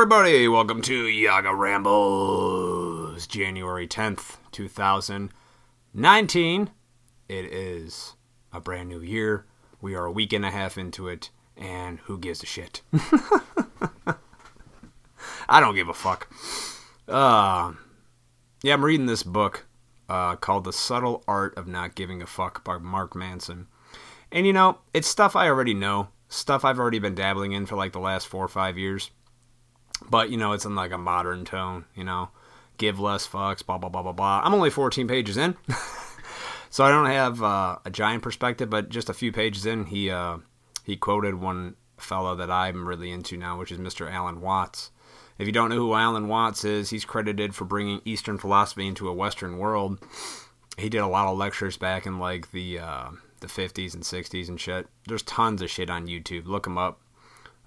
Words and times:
everybody? 0.00 0.48
Welcome 0.48 0.80
to 0.80 1.08
Yaga 1.08 1.54
Rambles, 1.54 3.26
January 3.26 3.86
10th, 3.86 4.38
2019. 4.50 6.70
It 7.28 7.44
is 7.44 8.14
a 8.50 8.60
brand 8.60 8.88
new 8.88 9.02
year. 9.02 9.44
We 9.82 9.94
are 9.94 10.06
a 10.06 10.10
week 10.10 10.32
and 10.32 10.46
a 10.46 10.50
half 10.50 10.78
into 10.78 11.06
it, 11.06 11.28
and 11.54 11.98
who 11.98 12.18
gives 12.18 12.42
a 12.42 12.46
shit? 12.46 12.80
I 15.46 15.60
don't 15.60 15.74
give 15.74 15.90
a 15.90 15.94
fuck. 15.94 16.32
Uh, 17.06 17.72
yeah, 18.62 18.72
I'm 18.72 18.82
reading 18.82 19.04
this 19.04 19.22
book 19.22 19.66
uh, 20.08 20.36
called 20.36 20.64
The 20.64 20.72
Subtle 20.72 21.22
Art 21.28 21.54
of 21.58 21.68
Not 21.68 21.94
Giving 21.94 22.22
a 22.22 22.26
Fuck 22.26 22.64
by 22.64 22.78
Mark 22.78 23.14
Manson. 23.14 23.66
And 24.32 24.46
you 24.46 24.54
know, 24.54 24.78
it's 24.94 25.08
stuff 25.08 25.36
I 25.36 25.48
already 25.48 25.74
know, 25.74 26.08
stuff 26.30 26.64
I've 26.64 26.78
already 26.78 27.00
been 27.00 27.14
dabbling 27.14 27.52
in 27.52 27.66
for 27.66 27.76
like 27.76 27.92
the 27.92 28.00
last 28.00 28.28
four 28.28 28.42
or 28.42 28.48
five 28.48 28.78
years. 28.78 29.10
But 30.08 30.30
you 30.30 30.36
know, 30.36 30.52
it's 30.52 30.64
in 30.64 30.74
like 30.74 30.92
a 30.92 30.98
modern 30.98 31.44
tone, 31.44 31.84
you 31.94 32.04
know, 32.04 32.30
give 32.78 32.98
less 32.98 33.26
fucks, 33.26 33.64
blah 33.64 33.78
blah 33.78 33.88
blah 33.90 34.02
blah 34.02 34.12
blah. 34.12 34.40
I'm 34.44 34.54
only 34.54 34.70
14 34.70 35.06
pages 35.06 35.36
in, 35.36 35.56
so 36.70 36.84
I 36.84 36.90
don't 36.90 37.06
have 37.06 37.42
uh, 37.42 37.78
a 37.84 37.90
giant 37.90 38.22
perspective, 38.22 38.70
but 38.70 38.88
just 38.88 39.10
a 39.10 39.14
few 39.14 39.32
pages 39.32 39.66
in, 39.66 39.86
he 39.86 40.10
uh, 40.10 40.38
he 40.84 40.96
quoted 40.96 41.34
one 41.34 41.76
fellow 41.98 42.34
that 42.36 42.50
I'm 42.50 42.88
really 42.88 43.10
into 43.10 43.36
now, 43.36 43.58
which 43.58 43.70
is 43.72 43.78
Mr. 43.78 44.10
Alan 44.10 44.40
Watts. 44.40 44.90
If 45.38 45.46
you 45.46 45.52
don't 45.52 45.70
know 45.70 45.76
who 45.76 45.94
Alan 45.94 46.28
Watts 46.28 46.64
is, 46.64 46.90
he's 46.90 47.04
credited 47.04 47.54
for 47.54 47.64
bringing 47.64 48.02
Eastern 48.04 48.36
philosophy 48.36 48.86
into 48.86 49.08
a 49.08 49.14
Western 49.14 49.58
world. 49.58 49.98
He 50.76 50.88
did 50.88 50.98
a 50.98 51.06
lot 51.06 51.28
of 51.28 51.38
lectures 51.38 51.76
back 51.76 52.06
in 52.06 52.18
like 52.18 52.50
the 52.52 52.78
uh, 52.78 53.10
the 53.40 53.46
50s 53.46 53.94
and 53.94 54.02
60s 54.02 54.48
and 54.48 54.60
shit. 54.60 54.86
There's 55.06 55.22
tons 55.22 55.62
of 55.62 55.70
shit 55.70 55.90
on 55.90 56.06
YouTube. 56.06 56.46
Look 56.46 56.66
him 56.66 56.78
up. 56.78 57.00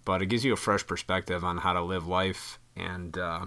But 0.05 0.21
it 0.21 0.27
gives 0.27 0.43
you 0.43 0.53
a 0.53 0.57
fresh 0.57 0.85
perspective 0.85 1.43
on 1.43 1.59
how 1.59 1.73
to 1.73 1.81
live 1.81 2.07
life, 2.07 2.59
and 2.75 3.17
uh, 3.17 3.45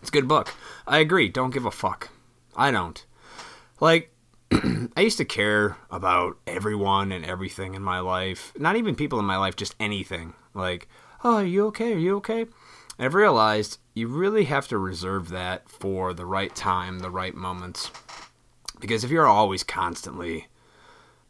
it's 0.00 0.10
a 0.10 0.12
good 0.12 0.28
book. 0.28 0.54
I 0.86 0.98
agree. 0.98 1.28
Don't 1.28 1.52
give 1.52 1.66
a 1.66 1.70
fuck. 1.70 2.10
I 2.56 2.70
don't. 2.70 3.04
Like, 3.80 4.12
I 4.52 5.00
used 5.00 5.18
to 5.18 5.24
care 5.24 5.76
about 5.90 6.38
everyone 6.46 7.10
and 7.10 7.24
everything 7.24 7.74
in 7.74 7.82
my 7.82 8.00
life. 8.00 8.52
Not 8.56 8.76
even 8.76 8.94
people 8.94 9.18
in 9.18 9.24
my 9.24 9.36
life, 9.36 9.56
just 9.56 9.74
anything. 9.80 10.34
Like, 10.52 10.88
oh, 11.24 11.36
are 11.36 11.44
you 11.44 11.66
okay? 11.66 11.92
Are 11.94 11.98
you 11.98 12.16
okay? 12.16 12.46
I've 12.98 13.14
realized 13.14 13.78
you 13.94 14.06
really 14.06 14.44
have 14.44 14.68
to 14.68 14.78
reserve 14.78 15.30
that 15.30 15.68
for 15.68 16.14
the 16.14 16.26
right 16.26 16.54
time, 16.54 17.00
the 17.00 17.10
right 17.10 17.34
moments. 17.34 17.90
Because 18.80 19.02
if 19.02 19.10
you're 19.10 19.26
always 19.26 19.64
constantly 19.64 20.46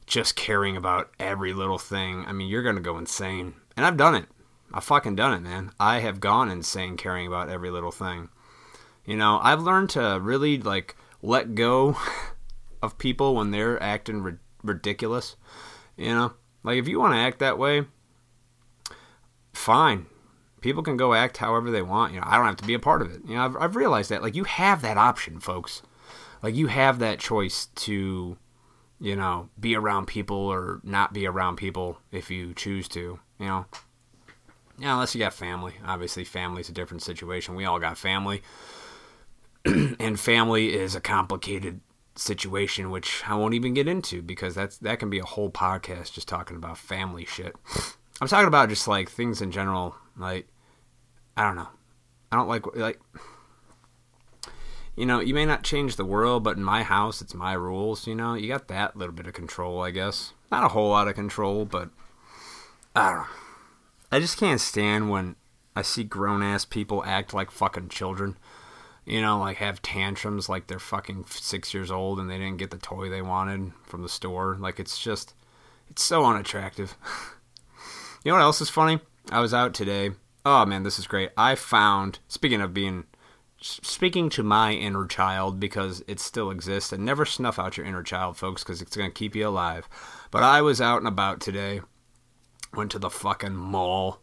just 0.07 0.37
caring 0.37 0.77
about 0.77 1.11
every 1.19 1.53
little 1.53 1.79
thing, 1.79 2.25
I 2.27 2.33
mean, 2.33 2.49
you're 2.49 2.63
going 2.63 2.77
to 2.77 2.83
go 2.83 2.99
insane. 2.99 3.55
And 3.77 3.87
I've 3.87 3.97
done 3.97 4.15
it. 4.15 4.27
I've 4.75 4.83
fucking 4.83 5.15
done 5.15 5.33
it, 5.33 5.41
man. 5.41 5.71
I 5.79 6.01
have 6.01 6.19
gone 6.19 6.51
insane 6.51 6.97
caring 6.97 7.29
about 7.29 7.49
every 7.49 7.71
little 7.71 7.93
thing. 7.93 8.29
You 9.07 9.17
know, 9.17 9.39
I've 9.41 9.63
learned 9.63 9.91
to 9.91 10.19
really, 10.21 10.59
like, 10.59 10.97
let 11.23 11.55
go 11.55 11.97
of 12.83 12.99
people 12.99 13.37
when 13.37 13.53
they're 13.53 13.81
acting 13.81 14.23
ri- 14.23 14.39
ridiculous. 14.65 15.37
You 15.97 16.09
know, 16.09 16.33
like, 16.65 16.79
if 16.79 16.89
you 16.89 16.99
want 16.99 17.15
to 17.15 17.21
act 17.21 17.39
that 17.39 17.57
way, 17.57 17.85
fine. 19.53 20.07
People 20.61 20.83
can 20.83 20.97
go 20.97 21.15
act 21.15 21.37
however 21.37 21.71
they 21.71 21.83
want. 21.83 22.13
You 22.13 22.21
know, 22.21 22.27
I 22.27 22.37
don't 22.37 22.47
have 22.47 22.57
to 22.57 22.67
be 22.67 22.75
a 22.75 22.81
part 22.81 23.01
of 23.01 23.13
it. 23.13 23.21
You 23.29 23.37
know, 23.37 23.45
I've, 23.45 23.57
I've 23.57 23.77
realized 23.77 24.11
that. 24.11 24.23
Like, 24.23 24.35
you 24.35 24.45
have 24.45 24.83
that 24.83 24.99
option, 24.99 25.39
folks. 25.39 25.83
Like, 26.43 26.57
you 26.57 26.67
have 26.67 26.99
that 26.99 27.21
choice 27.21 27.67
to 27.67 28.39
you 29.01 29.17
know, 29.17 29.51
be 29.61 29.77
around 29.77 30.07
people 30.07 30.37
or 30.37 30.81
not 30.83 31.13
be 31.13 31.27
around 31.27 31.57
people 31.57 31.99
if 32.11 32.31
you 32.31 32.55
choose 32.55 32.89
to, 32.89 33.19
you 33.39 33.47
know. 33.47 33.67
Yeah, 34.79 34.95
unless 34.95 35.15
you 35.15 35.21
got 35.21 35.35
family. 35.35 35.75
Obviously, 35.85 36.25
family's 36.25 36.69
a 36.69 36.73
different 36.73 37.03
situation. 37.03 37.55
We 37.55 37.65
all 37.65 37.79
got 37.79 37.97
family. 37.97 38.43
and 39.65 40.19
family 40.19 40.75
is 40.75 40.95
a 40.95 41.01
complicated 41.01 41.81
situation 42.17 42.91
which 42.93 43.25
I 43.27 43.35
won't 43.35 43.55
even 43.55 43.75
get 43.75 43.89
into 43.89 44.23
because 44.23 44.55
that's 44.55 44.79
that 44.79 45.01
can 45.01 45.11
be 45.11 45.19
a 45.19 45.25
whole 45.25 45.51
podcast 45.51 46.13
just 46.13 46.29
talking 46.29 46.57
about 46.57 46.79
family 46.79 47.25
shit. 47.25 47.57
I'm 48.21 48.29
talking 48.29 48.47
about 48.47 48.69
just 48.69 48.87
like 48.87 49.11
things 49.11 49.41
in 49.41 49.51
general, 49.51 49.97
like 50.17 50.47
I 51.37 51.45
don't 51.45 51.57
know. 51.57 51.69
I 52.31 52.37
don't 52.37 52.49
like 52.49 52.77
like 52.77 53.01
you 54.97 55.07
know, 55.07 55.19
you 55.19 55.35
may 55.35 55.45
not 55.45 55.65
change 55.65 55.97
the 55.97 56.05
world, 56.05 56.45
but 56.45 56.57
in 56.57 56.63
my 56.63 56.85
house, 56.85 57.21
it's 57.21 57.35
my 57.35 57.53
rules. 57.55 58.07
You 58.07 58.15
know, 58.15 58.35
you 58.35 58.47
got 58.49 58.69
that 58.69 58.97
little 58.97 59.15
bit 59.15 59.27
of 59.27 59.33
control, 59.33 59.83
I 59.83 59.91
guess. 59.91 60.33
Not 60.53 60.63
a 60.63 60.69
whole 60.69 60.91
lot 60.91 61.09
of 61.09 61.15
control, 61.15 61.65
but 61.65 61.91
I 62.95 63.11
don't 63.11 63.19
know. 63.23 63.44
I 64.15 64.21
just 64.21 64.39
can't 64.39 64.61
stand 64.61 65.11
when 65.11 65.35
I 65.75 65.83
see 65.83 66.05
grown 66.05 66.41
ass 66.41 66.65
people 66.65 67.03
act 67.05 67.35
like 67.35 67.51
fucking 67.51 67.89
children. 67.89 68.37
You 69.05 69.21
know, 69.21 69.41
like 69.41 69.57
have 69.57 69.83
tantrums 69.83 70.49
like 70.49 70.69
they're 70.69 70.79
fucking 70.79 71.25
six 71.29 71.75
years 71.75 71.91
old 71.91 72.21
and 72.21 72.31
they 72.31 72.39
didn't 72.39 72.59
get 72.59 72.71
the 72.71 72.79
toy 72.79 73.09
they 73.09 73.23
wanted 73.23 73.73
from 73.83 74.03
the 74.03 74.09
store. 74.09 74.57
Like 74.57 74.79
it's 74.79 75.03
just, 75.03 75.35
it's 75.91 76.05
so 76.05 76.25
unattractive. 76.25 76.97
you 78.25 78.31
know 78.31 78.37
what 78.37 78.45
else 78.45 78.61
is 78.61 78.71
funny? 78.71 79.01
I 79.33 79.41
was 79.41 79.53
out 79.53 79.75
today. 79.75 80.13
Oh 80.47 80.65
man, 80.65 80.85
this 80.85 81.01
is 81.01 81.09
great. 81.09 81.31
I 81.37 81.57
found, 81.57 82.21
speaking 82.29 82.61
of 82.61 82.73
being 82.73 83.07
speaking 83.61 84.29
to 84.29 84.45
my 84.45 84.75
inner 84.75 85.07
child 85.07 85.59
because 85.59 86.05
it 86.07 86.21
still 86.21 86.53
exists 86.53 86.93
and 86.93 87.05
never 87.05 87.25
snuff 87.25 87.59
out 87.59 87.77
your 87.77 87.87
inner 87.87 88.05
child 88.05 88.37
folks 88.37 88.63
because 88.63 88.81
it's 88.81 88.97
going 88.97 89.11
to 89.11 89.15
keep 89.15 89.35
you 89.35 89.49
alive 89.49 89.89
but 90.31 90.43
i 90.43 90.61
was 90.61 90.83
out 90.83 90.99
and 90.99 91.09
about 91.09 91.41
today 91.41 91.81
went 92.77 92.91
to 92.93 92.99
the 92.99 93.11
fucking 93.11 93.57
mall. 93.57 94.21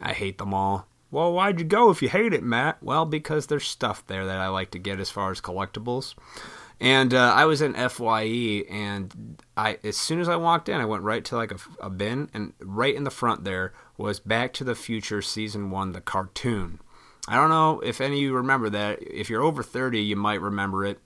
I 0.00 0.12
hate 0.12 0.38
the 0.38 0.46
mall. 0.46 0.86
Well 1.10 1.32
why'd 1.32 1.58
you 1.58 1.64
go 1.64 1.90
if 1.90 2.02
you 2.02 2.08
hate 2.08 2.32
it 2.32 2.42
matt? 2.42 2.82
Well 2.82 3.04
because 3.04 3.46
there's 3.46 3.66
stuff 3.66 4.06
there 4.06 4.24
that 4.26 4.38
i 4.38 4.48
like 4.48 4.70
to 4.72 4.78
get 4.78 5.00
as 5.00 5.10
far 5.10 5.30
as 5.30 5.40
collectibles. 5.40 6.14
And 6.78 7.12
uh, 7.12 7.32
i 7.34 7.44
was 7.44 7.60
in 7.60 7.74
fye 7.74 8.64
and 8.70 9.42
i 9.56 9.78
as 9.82 9.96
soon 9.96 10.20
as 10.20 10.28
i 10.28 10.36
walked 10.36 10.68
in 10.68 10.80
i 10.80 10.84
went 10.84 11.02
right 11.02 11.24
to 11.26 11.36
like 11.36 11.52
a, 11.52 11.58
a 11.80 11.90
bin 11.90 12.30
and 12.32 12.52
right 12.60 12.94
in 12.94 13.04
the 13.04 13.10
front 13.10 13.44
there 13.44 13.72
was 13.98 14.20
back 14.20 14.52
to 14.54 14.64
the 14.64 14.74
future 14.74 15.20
season 15.20 15.70
one 15.70 15.92
the 15.92 16.00
cartoon. 16.00 16.80
I 17.28 17.36
don't 17.36 17.50
know 17.50 17.80
if 17.80 18.00
any 18.00 18.16
of 18.16 18.22
you 18.22 18.34
remember 18.34 18.70
that. 18.70 18.98
If 19.02 19.28
you're 19.28 19.42
over 19.42 19.62
30, 19.62 20.00
you 20.00 20.16
might 20.16 20.40
remember 20.40 20.84
it. 20.84 20.98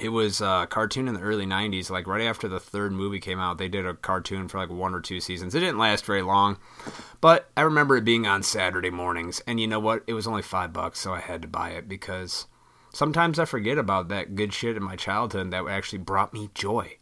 It 0.00 0.08
was 0.08 0.40
a 0.40 0.66
cartoon 0.70 1.08
in 1.08 1.14
the 1.14 1.20
early 1.20 1.46
90s, 1.46 1.90
like 1.90 2.06
right 2.06 2.22
after 2.24 2.48
the 2.48 2.58
third 2.58 2.92
movie 2.92 3.20
came 3.20 3.38
out. 3.38 3.58
They 3.58 3.68
did 3.68 3.86
a 3.86 3.94
cartoon 3.94 4.48
for 4.48 4.58
like 4.58 4.70
one 4.70 4.94
or 4.94 5.00
two 5.00 5.20
seasons. 5.20 5.54
It 5.54 5.60
didn't 5.60 5.78
last 5.78 6.06
very 6.06 6.22
long, 6.22 6.58
but 7.20 7.50
I 7.56 7.62
remember 7.62 7.96
it 7.96 8.04
being 8.04 8.26
on 8.26 8.42
Saturday 8.42 8.90
mornings. 8.90 9.42
And 9.46 9.60
you 9.60 9.66
know 9.66 9.80
what? 9.80 10.02
It 10.06 10.14
was 10.14 10.26
only 10.26 10.42
five 10.42 10.72
bucks, 10.72 11.00
so 11.00 11.12
I 11.12 11.20
had 11.20 11.42
to 11.42 11.48
buy 11.48 11.70
it 11.70 11.86
because 11.88 12.46
sometimes 12.94 13.38
I 13.38 13.44
forget 13.44 13.76
about 13.76 14.08
that 14.08 14.34
good 14.34 14.54
shit 14.54 14.76
in 14.76 14.82
my 14.82 14.96
childhood 14.96 15.50
that 15.50 15.68
actually 15.68 15.98
brought 15.98 16.32
me 16.32 16.50
joy. 16.54 16.96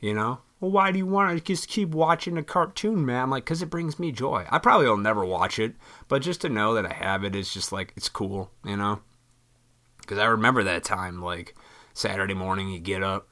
You 0.00 0.14
know? 0.14 0.40
well, 0.60 0.70
why 0.70 0.90
do 0.90 0.98
you 0.98 1.06
want 1.06 1.36
to 1.36 1.44
just 1.44 1.68
keep 1.68 1.90
watching 1.90 2.36
a 2.36 2.42
cartoon, 2.42 3.06
man? 3.06 3.30
Like, 3.30 3.44
because 3.44 3.62
it 3.62 3.70
brings 3.70 3.98
me 3.98 4.10
joy. 4.10 4.46
I 4.50 4.58
probably 4.58 4.88
will 4.88 4.96
never 4.96 5.24
watch 5.24 5.58
it, 5.58 5.74
but 6.08 6.22
just 6.22 6.40
to 6.40 6.48
know 6.48 6.74
that 6.74 6.86
I 6.86 6.92
have 6.92 7.24
it 7.24 7.36
is 7.36 7.52
just 7.52 7.70
like, 7.70 7.92
it's 7.96 8.08
cool, 8.08 8.50
you 8.64 8.76
know? 8.76 9.00
Because 10.00 10.18
I 10.18 10.24
remember 10.24 10.64
that 10.64 10.84
time, 10.84 11.22
like, 11.22 11.54
Saturday 11.98 12.34
morning, 12.34 12.68
you 12.68 12.78
get 12.78 13.02
up, 13.02 13.26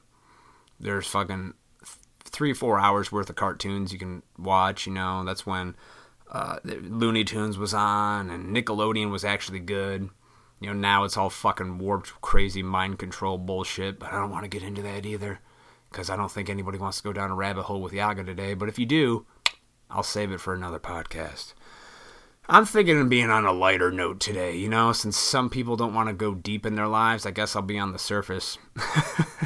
there's 0.77 1.07
fucking 1.07 1.53
three, 2.25 2.51
four 2.51 2.77
hours 2.77 3.13
worth 3.13 3.29
of 3.29 3.37
cartoons 3.37 3.93
you 3.93 3.97
can 3.97 4.23
watch, 4.37 4.85
you 4.85 4.91
know? 4.91 5.23
That's 5.23 5.45
when 5.45 5.77
uh, 6.29 6.57
Looney 6.65 7.23
Tunes 7.23 7.57
was 7.57 7.73
on 7.73 8.29
and 8.29 8.53
Nickelodeon 8.53 9.09
was 9.09 9.23
actually 9.23 9.59
good. 9.59 10.09
You 10.59 10.67
know, 10.67 10.73
now 10.73 11.05
it's 11.05 11.15
all 11.15 11.29
fucking 11.29 11.77
warped, 11.77 12.19
crazy 12.19 12.61
mind 12.61 12.99
control 12.99 13.37
bullshit, 13.37 13.99
but 13.99 14.11
I 14.11 14.19
don't 14.19 14.31
want 14.31 14.43
to 14.43 14.49
get 14.49 14.63
into 14.63 14.81
that 14.81 15.05
either 15.05 15.39
because 15.89 16.09
I 16.09 16.17
don't 16.17 16.31
think 16.31 16.49
anybody 16.49 16.77
wants 16.77 16.97
to 16.97 17.03
go 17.03 17.13
down 17.13 17.31
a 17.31 17.35
rabbit 17.35 17.63
hole 17.63 17.81
with 17.81 17.93
Yaga 17.93 18.25
today. 18.25 18.53
But 18.53 18.67
if 18.67 18.77
you 18.77 18.85
do, 18.85 19.25
I'll 19.89 20.03
save 20.03 20.33
it 20.33 20.41
for 20.41 20.53
another 20.53 20.79
podcast. 20.79 21.53
I'm 22.49 22.65
thinking 22.65 22.97
of 22.99 23.09
being 23.09 23.29
on 23.29 23.45
a 23.45 23.51
lighter 23.51 23.91
note 23.91 24.21
today, 24.21 24.55
you 24.55 24.69
know, 24.69 24.93
since 24.93 25.17
some 25.17 25.49
people 25.49 25.75
don't 25.75 25.93
want 25.93 26.07
to 26.07 26.13
go 26.13 26.33
deep 26.33 26.65
in 26.65 26.75
their 26.75 26.87
lives, 26.87 27.25
I 27.25 27.31
guess 27.31 27.55
I'll 27.55 27.61
be 27.61 27.77
on 27.77 27.91
the 27.91 27.99
surface. 27.99 28.57
uh, 28.77 29.43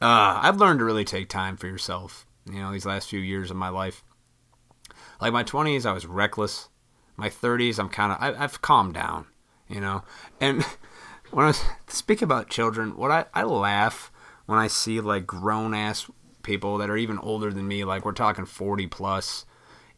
I've 0.00 0.58
learned 0.58 0.78
to 0.78 0.84
really 0.84 1.04
take 1.04 1.28
time 1.28 1.56
for 1.56 1.66
yourself, 1.66 2.24
you 2.46 2.60
know, 2.60 2.70
these 2.70 2.86
last 2.86 3.08
few 3.08 3.18
years 3.18 3.50
of 3.50 3.56
my 3.56 3.68
life. 3.68 4.04
Like 5.20 5.32
my 5.32 5.42
20s, 5.42 5.84
I 5.84 5.92
was 5.92 6.06
reckless. 6.06 6.68
My 7.16 7.28
30s, 7.28 7.80
I'm 7.80 7.88
kind 7.88 8.12
of, 8.12 8.40
I've 8.40 8.62
calmed 8.62 8.94
down, 8.94 9.26
you 9.68 9.80
know. 9.80 10.04
And 10.40 10.64
when 11.32 11.46
I 11.46 11.54
speak 11.88 12.22
about 12.22 12.48
children, 12.48 12.96
what 12.96 13.10
I, 13.10 13.24
I 13.34 13.42
laugh 13.42 14.12
when 14.46 14.60
I 14.60 14.68
see 14.68 15.00
like 15.00 15.26
grown 15.26 15.74
ass 15.74 16.08
people 16.44 16.78
that 16.78 16.90
are 16.90 16.96
even 16.96 17.18
older 17.18 17.52
than 17.52 17.66
me, 17.66 17.84
like 17.84 18.04
we're 18.04 18.12
talking 18.12 18.44
40 18.44 18.86
plus, 18.86 19.46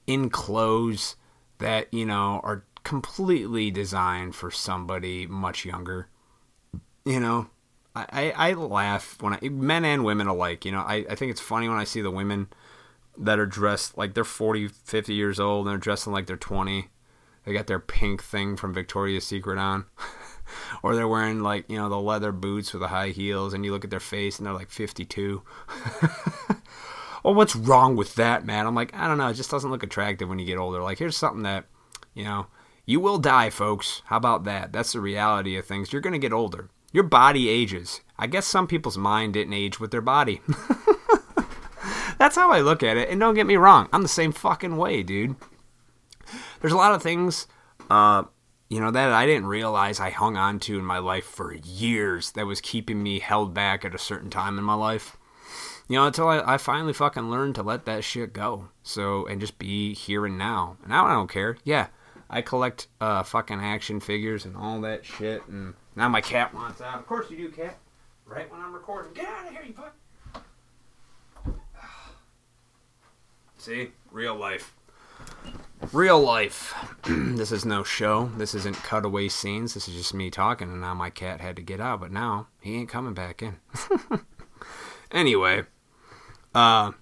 in 0.06 0.30
clothes 0.30 1.16
that, 1.58 1.92
you 1.92 2.06
know, 2.06 2.40
are 2.42 2.64
completely 2.84 3.70
designed 3.70 4.34
for 4.34 4.50
somebody 4.50 5.26
much 5.26 5.64
younger. 5.64 6.08
You 7.04 7.20
know, 7.20 7.48
I, 7.94 8.32
I, 8.36 8.50
I 8.50 8.52
laugh 8.54 9.16
when 9.20 9.34
I, 9.34 9.48
men 9.48 9.84
and 9.84 10.04
women 10.04 10.26
alike, 10.26 10.64
you 10.64 10.72
know, 10.72 10.80
I, 10.80 11.04
I 11.08 11.14
think 11.14 11.30
it's 11.30 11.40
funny 11.40 11.68
when 11.68 11.78
I 11.78 11.84
see 11.84 12.00
the 12.00 12.10
women 12.10 12.48
that 13.18 13.38
are 13.38 13.46
dressed 13.46 13.98
like 13.98 14.14
they're 14.14 14.24
40, 14.24 14.68
50 14.68 15.14
years 15.14 15.38
old 15.38 15.66
and 15.66 15.72
they're 15.72 15.78
dressing 15.78 16.12
like 16.12 16.26
they're 16.26 16.36
20. 16.36 16.88
They 17.44 17.52
got 17.52 17.66
their 17.66 17.80
pink 17.80 18.22
thing 18.22 18.56
from 18.56 18.72
Victoria's 18.72 19.26
Secret 19.26 19.58
on. 19.58 19.86
or 20.82 20.94
they're 20.94 21.08
wearing 21.08 21.40
like, 21.42 21.68
you 21.68 21.76
know, 21.76 21.88
the 21.88 22.00
leather 22.00 22.32
boots 22.32 22.72
with 22.72 22.82
the 22.82 22.88
high 22.88 23.08
heels 23.08 23.52
and 23.52 23.64
you 23.64 23.72
look 23.72 23.84
at 23.84 23.90
their 23.90 24.00
face 24.00 24.38
and 24.38 24.46
they're 24.46 24.54
like 24.54 24.70
52. 24.70 25.42
well, 27.22 27.34
what's 27.34 27.56
wrong 27.56 27.96
with 27.96 28.14
that, 28.16 28.44
man? 28.44 28.66
I'm 28.66 28.74
like, 28.74 28.94
I 28.94 29.06
don't 29.06 29.18
know. 29.18 29.28
It 29.28 29.34
just 29.34 29.50
doesn't 29.50 29.70
look 29.70 29.82
attractive 29.82 30.28
when 30.28 30.38
you 30.38 30.46
get 30.46 30.58
older. 30.58 30.82
Like, 30.82 30.98
here's 30.98 31.16
something 31.16 31.42
that, 31.42 31.66
you 32.14 32.24
know, 32.24 32.46
you 32.84 33.00
will 33.00 33.18
die, 33.18 33.50
folks. 33.50 34.02
How 34.06 34.16
about 34.16 34.44
that? 34.44 34.72
That's 34.72 34.92
the 34.92 35.00
reality 35.00 35.56
of 35.56 35.64
things. 35.64 35.92
You're 35.92 36.02
going 36.02 36.14
to 36.14 36.18
get 36.18 36.32
older. 36.32 36.68
Your 36.92 37.04
body 37.04 37.48
ages. 37.48 38.00
I 38.18 38.26
guess 38.26 38.46
some 38.46 38.66
people's 38.66 38.98
mind 38.98 39.34
didn't 39.34 39.54
age 39.54 39.78
with 39.80 39.90
their 39.90 40.00
body. 40.00 40.40
That's 42.18 42.36
how 42.36 42.50
I 42.50 42.60
look 42.60 42.82
at 42.82 42.96
it. 42.96 43.08
And 43.08 43.18
don't 43.18 43.34
get 43.34 43.46
me 43.46 43.56
wrong, 43.56 43.88
I'm 43.92 44.02
the 44.02 44.08
same 44.08 44.32
fucking 44.32 44.76
way, 44.76 45.02
dude. 45.02 45.36
There's 46.60 46.72
a 46.72 46.76
lot 46.76 46.94
of 46.94 47.02
things, 47.02 47.46
uh, 47.90 48.24
you 48.68 48.78
know, 48.80 48.90
that 48.90 49.10
I 49.10 49.26
didn't 49.26 49.46
realize 49.46 49.98
I 49.98 50.10
hung 50.10 50.36
on 50.36 50.60
to 50.60 50.78
in 50.78 50.84
my 50.84 50.98
life 50.98 51.24
for 51.24 51.54
years 51.54 52.32
that 52.32 52.46
was 52.46 52.60
keeping 52.60 53.02
me 53.02 53.18
held 53.18 53.54
back 53.54 53.84
at 53.84 53.94
a 53.94 53.98
certain 53.98 54.30
time 54.30 54.58
in 54.58 54.64
my 54.64 54.74
life. 54.74 55.16
You 55.92 55.98
know, 55.98 56.06
until 56.06 56.28
I, 56.28 56.54
I 56.54 56.56
finally 56.56 56.94
fucking 56.94 57.28
learned 57.28 57.54
to 57.56 57.62
let 57.62 57.84
that 57.84 58.02
shit 58.02 58.32
go. 58.32 58.70
So, 58.82 59.26
and 59.26 59.42
just 59.42 59.58
be 59.58 59.92
here 59.92 60.24
and 60.24 60.38
now. 60.38 60.78
And 60.80 60.88
now 60.88 61.04
I 61.04 61.12
don't 61.12 61.28
care. 61.28 61.58
Yeah, 61.64 61.88
I 62.30 62.40
collect 62.40 62.86
uh, 62.98 63.22
fucking 63.24 63.60
action 63.60 64.00
figures 64.00 64.46
and 64.46 64.56
all 64.56 64.80
that 64.80 65.04
shit. 65.04 65.46
And 65.48 65.74
now 65.94 66.08
my 66.08 66.22
cat 66.22 66.54
wants 66.54 66.80
out. 66.80 66.98
Of 66.98 67.06
course 67.06 67.30
you 67.30 67.36
do, 67.36 67.50
cat. 67.50 67.76
Right 68.24 68.50
when 68.50 68.62
I'm 68.62 68.72
recording. 68.72 69.12
Get 69.12 69.26
out 69.26 69.48
of 69.48 69.52
here, 69.52 69.64
you 69.66 69.74
fuck. 69.74 69.94
See? 73.58 73.90
Real 74.10 74.34
life. 74.34 74.74
Real 75.92 76.22
life. 76.22 76.74
this 77.04 77.52
is 77.52 77.66
no 77.66 77.82
show. 77.82 78.30
This 78.38 78.54
isn't 78.54 78.82
cutaway 78.82 79.28
scenes. 79.28 79.74
This 79.74 79.88
is 79.88 79.94
just 79.94 80.14
me 80.14 80.30
talking, 80.30 80.70
and 80.70 80.80
now 80.80 80.94
my 80.94 81.10
cat 81.10 81.42
had 81.42 81.56
to 81.56 81.62
get 81.62 81.82
out, 81.82 82.00
but 82.00 82.10
now 82.10 82.46
he 82.62 82.76
ain't 82.76 82.88
coming 82.88 83.12
back 83.12 83.42
in. 83.42 83.56
anyway, 85.12 85.66
uh, 86.54 86.92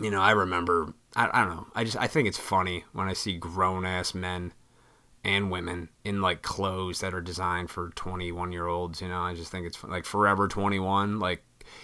you 0.00 0.10
know, 0.10 0.20
I 0.20 0.32
remember. 0.32 0.94
I, 1.16 1.28
I 1.32 1.44
don't 1.44 1.56
know. 1.56 1.66
I 1.74 1.84
just 1.84 1.96
I 1.96 2.06
think 2.06 2.28
it's 2.28 2.38
funny 2.38 2.84
when 2.92 3.08
I 3.08 3.12
see 3.12 3.36
grown 3.36 3.84
ass 3.84 4.14
men 4.14 4.52
and 5.24 5.50
women 5.50 5.88
in 6.04 6.22
like 6.22 6.42
clothes 6.42 7.00
that 7.00 7.12
are 7.12 7.20
designed 7.20 7.70
for 7.70 7.90
21 7.90 8.52
year 8.52 8.66
olds. 8.66 9.00
You 9.02 9.08
know, 9.08 9.20
I 9.20 9.34
just 9.34 9.50
think 9.50 9.66
it's 9.66 9.82
like 9.84 10.04
Forever 10.04 10.48
21. 10.48 11.18
Like 11.18 11.42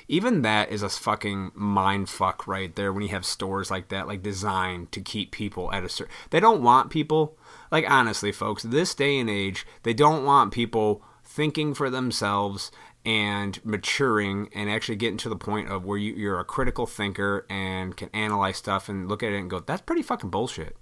even 0.09 0.43
that 0.43 0.71
is 0.71 0.83
a 0.83 0.89
fucking 0.89 1.53
mind 1.55 2.09
fuck 2.09 2.47
right 2.47 2.75
there 2.77 2.93
when 2.93 3.03
you 3.03 3.09
have 3.11 3.25
stores 3.25 3.71
like 3.71 3.89
that 3.89 4.07
like 4.07 4.23
designed 4.23 4.91
to 4.93 5.01
keep 5.01 5.31
people 5.31 5.73
at 5.73 5.85
a 5.85 5.89
certain 5.89 6.13
they 6.31 6.41
don't 6.41 6.63
want 6.63 6.91
people 6.91 7.37
like 7.71 7.89
honestly 7.89 8.33
folks 8.33 8.63
this 8.63 8.95
day 8.95 9.19
and 9.19 9.31
age 9.31 9.67
they 9.83 9.95
don't 9.95 10.25
want 10.25 10.53
people 10.53 11.03
thinking 11.25 11.75
for 11.75 11.91
themselves 11.91 12.71
and 13.07 13.65
maturing 13.65 14.51
and 14.55 14.69
actually 14.69 14.97
getting 14.97 15.17
to 15.17 15.31
the 15.31 15.37
point 15.37 15.71
of 15.71 15.87
where 15.87 15.97
you, 15.97 16.29
are 16.31 16.41
a 16.41 16.45
critical 16.45 16.87
thinker 16.87 17.47
and 17.49 17.97
can 17.97 18.11
analyze 18.13 18.59
stuff 18.59 18.89
and 18.89 19.09
look 19.09 19.23
at 19.23 19.33
it 19.33 19.39
and 19.39 19.49
go 19.49 19.61
that's 19.61 19.83
pretty 19.83 20.03
fucking 20.03 20.29
bullshit 20.29 20.77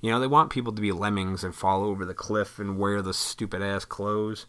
you 0.00 0.10
know 0.10 0.20
they 0.20 0.26
want 0.26 0.50
people 0.50 0.72
to 0.72 0.82
be 0.82 0.92
lemmings 0.92 1.42
and 1.42 1.54
fall 1.54 1.82
over 1.82 2.04
the 2.04 2.14
cliff 2.14 2.58
and 2.58 2.78
wear 2.78 3.02
the 3.02 3.14
stupid 3.14 3.62
ass 3.62 3.84
clothes 3.84 4.46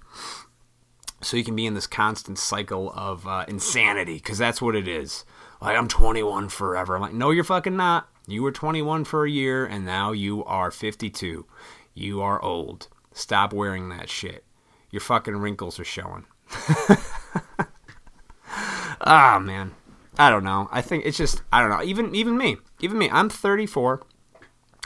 so 1.22 1.38
you 1.38 1.44
can 1.44 1.56
be 1.56 1.66
in 1.66 1.74
this 1.74 1.88
constant 1.88 2.38
cycle 2.38 2.92
of 2.96 3.28
uh, 3.28 3.46
insanity 3.48 4.16
because 4.16 4.38
that's 4.38 4.62
what 4.62 4.76
it 4.76 4.88
is. 4.88 5.24
Like 5.62 5.78
I'm 5.78 5.88
21 5.88 6.50
forever. 6.50 6.96
I'm 6.96 7.02
like, 7.02 7.14
no, 7.14 7.32
you're 7.32 7.44
fucking 7.44 7.76
not. 7.76 8.10
You 8.28 8.44
were 8.44 8.52
21 8.52 9.06
for 9.06 9.26
a 9.26 9.30
year, 9.30 9.66
and 9.66 9.86
now 9.86 10.12
you 10.12 10.44
are 10.46 10.72
52. 10.72 11.46
You 11.94 12.22
are 12.22 12.42
old. 12.42 12.88
Stop 13.14 13.54
wearing 13.54 13.90
that 13.90 14.10
shit. 14.10 14.46
Your 14.90 15.02
fucking 15.02 15.38
wrinkles 15.38 15.80
are 15.80 15.86
showing. 15.86 16.26
ah, 19.02 19.40
man. 19.40 19.72
I 20.18 20.30
don't 20.30 20.44
know. 20.44 20.70
I 20.72 20.82
think 20.82 21.06
it's 21.06 21.18
just 21.18 21.42
I 21.52 21.62
don't 21.62 21.70
know. 21.70 21.84
Even 21.84 22.14
even 22.14 22.38
me, 22.38 22.58
even 22.80 22.98
me. 22.98 23.10
I'm 23.10 23.30
34. 23.30 24.02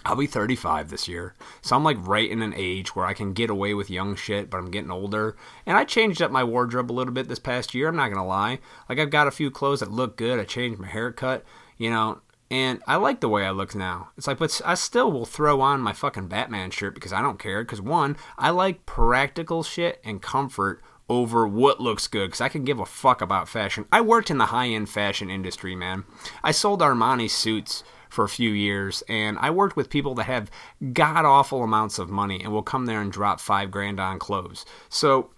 I'll 0.06 0.16
be 0.16 0.28
35 0.28 0.92
this 0.92 1.08
year. 1.08 1.34
So 1.62 1.76
I'm 1.76 1.84
like 1.84 1.98
right 2.00 2.30
in 2.30 2.44
an 2.44 2.54
age 2.56 2.96
where 2.96 3.08
I 3.08 3.14
can 3.14 3.34
get 3.34 3.50
away 3.50 3.74
with 3.74 3.90
young 3.90 4.16
shit, 4.16 4.52
but 4.52 4.58
I'm 4.58 4.70
getting 4.70 4.92
older. 4.92 5.36
And 5.66 5.76
I 5.76 5.84
changed 5.84 6.22
up 6.22 6.30
my 6.30 6.44
wardrobe 6.44 6.92
a 6.92 6.94
little 6.94 7.14
bit 7.14 7.28
this 7.28 7.40
past 7.40 7.74
year, 7.74 7.88
I'm 7.88 7.96
not 7.96 8.10
going 8.10 8.18
to 8.18 8.24
lie. 8.24 8.60
Like 8.88 9.00
I've 9.00 9.10
got 9.10 9.28
a 9.28 9.32
few 9.32 9.50
clothes 9.50 9.80
that 9.80 9.92
look 9.92 10.16
good. 10.16 10.40
I 10.40 10.44
changed 10.44 10.80
my 10.80 10.88
haircut, 10.88 11.44
you 11.78 11.90
know, 11.90 12.22
and 12.52 12.84
I 12.86 12.98
like 12.98 13.20
the 13.20 13.30
way 13.30 13.46
I 13.46 13.50
look 13.50 13.74
now. 13.74 14.10
It's 14.16 14.28
like, 14.28 14.38
but 14.38 14.62
I 14.64 14.76
still 14.76 15.12
will 15.12 15.26
throw 15.26 15.62
on 15.62 15.82
my 15.82 15.94
fucking 15.94 16.28
Batman 16.28 16.70
shirt 16.70 16.94
because 16.94 17.12
I 17.12 17.22
don't 17.22 17.40
care. 17.40 17.64
Because 17.64 17.82
one, 17.82 18.16
I 18.38 18.52
like 18.52 18.86
practical 18.86 19.64
shit 19.64 20.00
and 20.04 20.22
comfort 20.22 20.84
over 21.10 21.48
what 21.48 21.80
looks 21.80 22.08
good 22.08 22.28
because 22.28 22.42
I 22.42 22.50
can 22.50 22.64
give 22.64 22.80
a 22.80 22.86
fuck 22.86 23.22
about 23.22 23.48
fashion. 23.48 23.86
I 23.92 24.02
worked 24.02 24.32
in 24.32 24.38
the 24.38 24.48
high 24.48 24.68
end 24.68 24.90
fashion 24.90 25.30
industry, 25.30 25.76
man. 25.76 26.04
I 26.44 26.52
sold 26.52 26.82
Armani 26.82 27.30
suits 27.30 27.84
for 28.10 28.24
a 28.24 28.30
few 28.30 28.52
years, 28.52 29.04
and 29.10 29.38
I 29.40 29.50
worked 29.50 29.76
with 29.76 29.90
people 29.90 30.16
that 30.16 30.24
have 30.24 30.50
god 30.94 31.26
awful 31.26 31.64
amounts 31.64 32.00
of 32.00 32.10
money 32.10 32.42
and 32.42 32.52
will 32.52 32.64
come 32.64 32.86
there 32.86 33.02
and 33.02 33.12
drop 33.12 33.40
five 33.40 33.72
grand 33.72 34.00
on 34.00 34.20
clothes. 34.20 34.66
So 34.90 35.32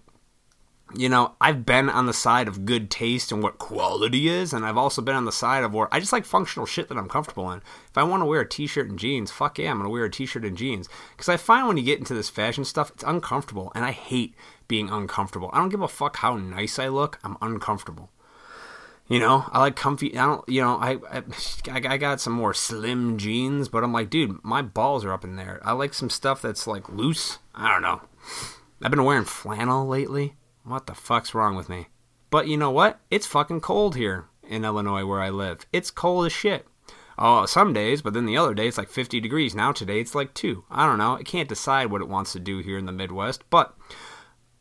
you 0.94 1.08
know, 1.08 1.34
I've 1.40 1.66
been 1.66 1.90
on 1.90 2.06
the 2.06 2.14
side 2.14 2.48
of 2.48 2.64
good 2.64 2.90
taste 2.90 3.30
and 3.30 3.42
what 3.42 3.58
quality 3.58 4.28
is, 4.28 4.52
and 4.52 4.64
I've 4.64 4.78
also 4.78 5.02
been 5.02 5.16
on 5.16 5.26
the 5.26 5.32
side 5.32 5.62
of 5.64 5.74
where 5.74 5.92
I 5.92 6.00
just 6.00 6.12
like 6.12 6.24
functional 6.24 6.66
shit 6.66 6.88
that 6.88 6.96
I'm 6.96 7.08
comfortable 7.08 7.50
in. 7.50 7.58
If 7.58 7.98
I 7.98 8.04
want 8.04 8.22
to 8.22 8.26
wear 8.26 8.40
a 8.40 8.48
t-shirt 8.48 8.88
and 8.88 8.98
jeans, 8.98 9.30
fuck 9.30 9.58
yeah, 9.58 9.70
I'm 9.70 9.78
gonna 9.78 9.90
wear 9.90 10.04
a 10.04 10.10
t-shirt 10.10 10.44
and 10.44 10.56
jeans. 10.56 10.88
Because 11.10 11.28
I 11.28 11.36
find 11.36 11.68
when 11.68 11.76
you 11.76 11.82
get 11.82 11.98
into 11.98 12.14
this 12.14 12.30
fashion 12.30 12.64
stuff, 12.64 12.90
it's 12.90 13.04
uncomfortable, 13.04 13.70
and 13.74 13.84
I 13.84 13.90
hate 13.90 14.34
being 14.68 14.90
uncomfortable. 14.90 15.50
I 15.52 15.58
don't 15.58 15.70
give 15.70 15.82
a 15.82 15.88
fuck 15.88 16.18
how 16.18 16.36
nice 16.36 16.78
I 16.78 16.88
look. 16.88 17.18
I'm 17.24 17.36
uncomfortable. 17.42 18.10
You 19.08 19.18
know, 19.18 19.46
I 19.50 19.60
like 19.60 19.74
comfy. 19.74 20.16
I 20.16 20.26
don't. 20.26 20.48
You 20.48 20.60
know, 20.60 20.76
I, 20.76 20.98
I 21.10 21.22
I 21.90 21.96
got 21.96 22.20
some 22.20 22.34
more 22.34 22.52
slim 22.52 23.16
jeans, 23.16 23.70
but 23.70 23.82
I'm 23.82 23.92
like, 23.92 24.10
dude, 24.10 24.38
my 24.44 24.60
balls 24.60 25.02
are 25.04 25.14
up 25.14 25.24
in 25.24 25.36
there. 25.36 25.60
I 25.64 25.72
like 25.72 25.94
some 25.94 26.10
stuff 26.10 26.42
that's 26.42 26.66
like 26.66 26.90
loose. 26.90 27.38
I 27.54 27.72
don't 27.72 27.80
know. 27.80 28.02
I've 28.82 28.90
been 28.90 29.04
wearing 29.04 29.24
flannel 29.24 29.86
lately. 29.86 30.34
What 30.62 30.86
the 30.86 30.94
fuck's 30.94 31.34
wrong 31.34 31.56
with 31.56 31.70
me? 31.70 31.88
But 32.28 32.48
you 32.48 32.58
know 32.58 32.70
what? 32.70 33.00
It's 33.10 33.26
fucking 33.26 33.62
cold 33.62 33.96
here 33.96 34.26
in 34.46 34.64
Illinois 34.64 35.06
where 35.06 35.22
I 35.22 35.30
live. 35.30 35.64
It's 35.72 35.90
cold 35.90 36.26
as 36.26 36.32
shit. 36.32 36.66
Oh, 37.18 37.46
some 37.46 37.72
days, 37.72 38.02
but 38.02 38.12
then 38.12 38.26
the 38.26 38.36
other 38.36 38.54
day 38.54 38.68
it's 38.68 38.78
like 38.78 38.90
50 38.90 39.18
degrees. 39.20 39.54
Now 39.54 39.72
today 39.72 40.00
it's 40.00 40.14
like 40.14 40.34
2. 40.34 40.64
I 40.70 40.86
don't 40.86 40.98
know. 40.98 41.14
It 41.14 41.26
can't 41.26 41.48
decide 41.48 41.90
what 41.90 42.02
it 42.02 42.08
wants 42.08 42.32
to 42.34 42.38
do 42.38 42.58
here 42.58 42.78
in 42.78 42.86
the 42.86 42.92
Midwest, 42.92 43.42
but 43.50 43.74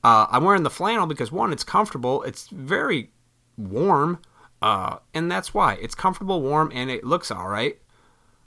uh, 0.04 0.28
I'm 0.30 0.44
wearing 0.44 0.64
the 0.64 0.70
flannel 0.70 1.08
because 1.08 1.32
one, 1.32 1.52
it's 1.52 1.64
comfortable. 1.64 2.24
It's 2.24 2.48
very 2.48 3.12
warm. 3.58 4.20
Uh, 4.62 4.98
and 5.14 5.32
that's 5.32 5.54
why 5.54 5.76
it's 5.76 5.96
comfortable, 5.96 6.42
warm, 6.42 6.72
and 6.74 6.90
it 6.90 7.04
looks 7.04 7.30
all 7.30 7.48
right. 7.48 7.78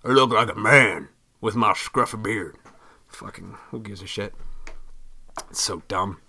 I 0.04 0.08
look 0.08 0.30
like 0.30 0.50
a 0.50 0.58
man 0.58 1.08
with 1.40 1.54
my 1.54 1.72
scruffy 1.72 2.22
beard. 2.22 2.56
Fucking, 3.08 3.56
who 3.70 3.80
gives 3.80 4.02
a 4.02 4.06
shit? 4.06 4.34
It's 5.50 5.62
so 5.62 5.82
dumb. 5.88 6.20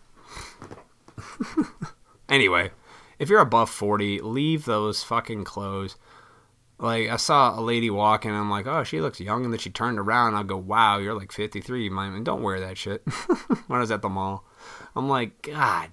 anyway, 2.29 2.71
if 3.19 3.29
you're 3.29 3.39
above 3.39 3.69
40, 3.69 4.19
leave 4.19 4.65
those 4.65 5.03
fucking 5.03 5.43
clothes. 5.43 5.95
Like, 6.77 7.09
I 7.09 7.17
saw 7.17 7.59
a 7.59 7.61
lady 7.61 7.89
walking, 7.89 8.31
I'm 8.31 8.49
like, 8.49 8.65
oh, 8.65 8.83
she 8.83 9.01
looks 9.01 9.19
young. 9.19 9.45
And 9.45 9.53
then 9.53 9.59
she 9.59 9.69
turned 9.69 9.99
around, 9.99 10.35
I'll 10.35 10.43
go, 10.43 10.57
wow, 10.57 10.97
you're 10.97 11.13
like 11.13 11.31
53. 11.31 11.85
You 11.85 11.91
might, 11.91 12.23
don't 12.23 12.41
wear 12.41 12.59
that 12.59 12.77
shit. 12.77 13.03
when 13.67 13.77
I 13.77 13.81
was 13.81 13.91
at 13.91 14.01
the 14.01 14.09
mall, 14.09 14.45
I'm 14.95 15.09
like, 15.09 15.41
God 15.41 15.89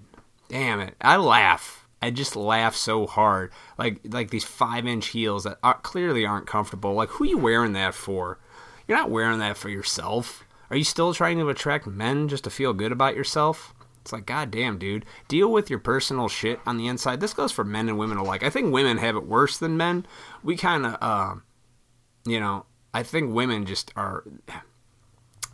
damn 0.48 0.80
it. 0.80 0.94
I 1.00 1.16
laugh 1.16 1.78
I 2.00 2.10
just 2.10 2.36
laugh 2.36 2.76
so 2.76 3.06
hard. 3.06 3.50
Like 3.76 4.00
like 4.04 4.30
these 4.30 4.44
five 4.44 4.86
inch 4.86 5.08
heels 5.08 5.44
that 5.44 5.58
are, 5.62 5.78
clearly 5.80 6.24
aren't 6.24 6.46
comfortable. 6.46 6.94
Like 6.94 7.10
who 7.10 7.24
are 7.24 7.28
you 7.28 7.38
wearing 7.38 7.72
that 7.72 7.94
for? 7.94 8.38
You're 8.86 8.98
not 8.98 9.10
wearing 9.10 9.38
that 9.40 9.56
for 9.56 9.68
yourself. 9.68 10.44
Are 10.70 10.76
you 10.76 10.84
still 10.84 11.12
trying 11.12 11.38
to 11.38 11.48
attract 11.48 11.86
men 11.86 12.28
just 12.28 12.44
to 12.44 12.50
feel 12.50 12.72
good 12.72 12.92
about 12.92 13.16
yourself? 13.16 13.74
It's 14.02 14.12
like, 14.12 14.26
God 14.26 14.50
damn, 14.50 14.78
dude. 14.78 15.04
Deal 15.26 15.50
with 15.50 15.68
your 15.68 15.78
personal 15.78 16.28
shit 16.28 16.60
on 16.64 16.78
the 16.78 16.86
inside. 16.86 17.20
This 17.20 17.34
goes 17.34 17.52
for 17.52 17.64
men 17.64 17.88
and 17.88 17.98
women 17.98 18.16
alike. 18.16 18.42
I 18.42 18.50
think 18.50 18.72
women 18.72 18.98
have 18.98 19.16
it 19.16 19.26
worse 19.26 19.58
than 19.58 19.76
men. 19.76 20.06
We 20.42 20.56
kind 20.56 20.86
of, 20.86 20.96
uh, 21.00 21.34
you 22.24 22.40
know, 22.40 22.64
I 22.94 23.02
think 23.02 23.34
women 23.34 23.66
just 23.66 23.92
are 23.96 24.24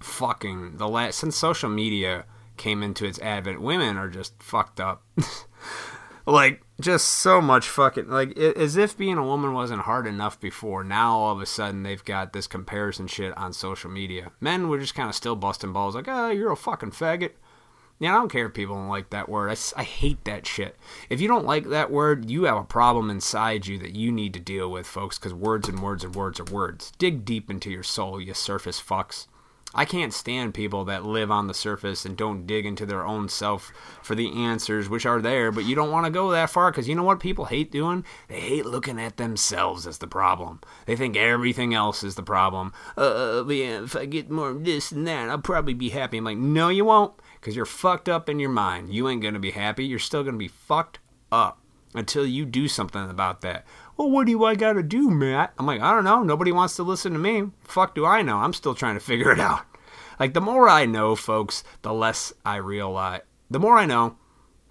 fucking 0.00 0.76
the 0.76 0.88
last 0.88 1.18
since 1.18 1.36
social 1.36 1.70
media 1.70 2.26
came 2.56 2.82
into 2.82 3.04
its 3.04 3.18
advent. 3.20 3.60
Women 3.60 3.96
are 3.96 4.08
just 4.08 4.42
fucked 4.42 4.80
up. 4.80 5.02
like 6.26 6.62
just 6.80 7.06
so 7.08 7.40
much 7.40 7.68
fucking 7.68 8.08
like 8.08 8.36
it, 8.36 8.56
as 8.56 8.76
if 8.76 8.96
being 8.96 9.18
a 9.18 9.24
woman 9.24 9.52
wasn't 9.52 9.82
hard 9.82 10.06
enough 10.06 10.40
before 10.40 10.82
now 10.82 11.18
all 11.18 11.32
of 11.34 11.40
a 11.40 11.46
sudden 11.46 11.82
they've 11.82 12.04
got 12.04 12.32
this 12.32 12.46
comparison 12.46 13.06
shit 13.06 13.36
on 13.36 13.52
social 13.52 13.90
media 13.90 14.32
men 14.40 14.68
were 14.68 14.78
just 14.78 14.94
kind 14.94 15.10
of 15.10 15.14
still 15.14 15.36
busting 15.36 15.72
balls 15.72 15.94
like 15.94 16.08
oh 16.08 16.30
you're 16.30 16.50
a 16.50 16.56
fucking 16.56 16.90
faggot 16.90 17.32
Yeah, 18.00 18.12
I 18.12 18.18
don't 18.18 18.32
care 18.32 18.46
if 18.46 18.54
people 18.54 18.74
don't 18.74 18.88
like 18.88 19.10
that 19.10 19.28
word. 19.28 19.50
I, 19.50 19.80
I 19.80 19.84
hate 19.84 20.24
that 20.24 20.46
shit. 20.46 20.76
If 21.08 21.20
you 21.20 21.28
don't 21.28 21.46
like 21.46 21.68
that 21.68 21.92
word, 21.92 22.28
you 22.28 22.44
have 22.44 22.56
a 22.56 22.64
problem 22.64 23.08
inside 23.08 23.66
you 23.68 23.78
that 23.78 23.94
you 23.94 24.10
need 24.10 24.34
to 24.34 24.40
deal 24.40 24.68
with, 24.68 24.84
folks, 24.86 25.16
because 25.16 25.32
words 25.32 25.68
and 25.68 25.80
words 25.80 26.02
and 26.02 26.14
words 26.14 26.40
are 26.40 26.44
words. 26.44 26.92
Dig 26.98 27.24
deep 27.24 27.50
into 27.50 27.70
your 27.70 27.84
soul, 27.84 28.20
you 28.20 28.34
surface 28.34 28.82
fucks. 28.82 29.28
I 29.74 29.84
can't 29.84 30.12
stand 30.12 30.54
people 30.54 30.84
that 30.84 31.04
live 31.04 31.30
on 31.30 31.46
the 31.46 31.54
surface 31.54 32.04
and 32.04 32.16
don't 32.16 32.46
dig 32.46 32.64
into 32.64 32.86
their 32.86 33.04
own 33.04 33.28
self 33.28 33.72
for 34.02 34.14
the 34.14 34.32
answers, 34.44 34.88
which 34.88 35.06
are 35.06 35.20
there, 35.20 35.50
but 35.50 35.64
you 35.64 35.74
don't 35.74 35.90
want 35.90 36.06
to 36.06 36.10
go 36.10 36.30
that 36.30 36.50
far 36.50 36.70
because 36.70 36.88
you 36.88 36.94
know 36.94 37.02
what 37.02 37.20
people 37.20 37.46
hate 37.46 37.70
doing? 37.70 38.04
They 38.28 38.40
hate 38.40 38.66
looking 38.66 39.00
at 39.00 39.16
themselves 39.16 39.86
as 39.86 39.98
the 39.98 40.06
problem. 40.06 40.60
They 40.86 40.96
think 40.96 41.16
everything 41.16 41.74
else 41.74 42.04
is 42.04 42.14
the 42.14 42.22
problem. 42.22 42.72
Uh, 42.96 43.44
yeah, 43.48 43.82
if 43.82 43.96
I 43.96 44.06
get 44.06 44.30
more 44.30 44.50
of 44.50 44.64
this 44.64 44.92
and 44.92 45.06
that, 45.06 45.28
I'll 45.28 45.38
probably 45.38 45.74
be 45.74 45.90
happy. 45.90 46.18
I'm 46.18 46.24
like, 46.24 46.38
no, 46.38 46.68
you 46.68 46.84
won't 46.84 47.14
because 47.40 47.56
you're 47.56 47.66
fucked 47.66 48.08
up 48.08 48.28
in 48.28 48.38
your 48.38 48.50
mind. 48.50 48.94
You 48.94 49.08
ain't 49.08 49.22
going 49.22 49.34
to 49.34 49.40
be 49.40 49.50
happy. 49.50 49.84
You're 49.84 49.98
still 49.98 50.22
going 50.22 50.34
to 50.34 50.38
be 50.38 50.48
fucked 50.48 50.98
up 51.32 51.60
until 51.94 52.26
you 52.26 52.44
do 52.44 52.68
something 52.68 53.08
about 53.08 53.40
that 53.42 53.64
well, 53.96 54.10
what 54.10 54.26
do 54.26 54.44
I 54.44 54.54
got 54.54 54.74
to 54.74 54.82
do, 54.82 55.10
Matt? 55.10 55.52
I'm 55.58 55.66
like, 55.66 55.80
I 55.80 55.94
don't 55.94 56.04
know. 56.04 56.22
Nobody 56.22 56.52
wants 56.52 56.76
to 56.76 56.82
listen 56.82 57.12
to 57.12 57.18
me. 57.18 57.50
Fuck 57.62 57.94
do 57.94 58.04
I 58.04 58.22
know? 58.22 58.38
I'm 58.38 58.52
still 58.52 58.74
trying 58.74 58.94
to 58.94 59.00
figure 59.00 59.30
it 59.30 59.40
out. 59.40 59.62
Like, 60.18 60.34
the 60.34 60.40
more 60.40 60.68
I 60.68 60.86
know, 60.86 61.16
folks, 61.16 61.64
the 61.82 61.92
less 61.92 62.32
I 62.44 62.56
realize. 62.56 63.22
The 63.50 63.60
more 63.60 63.76
I 63.76 63.86
know, 63.86 64.16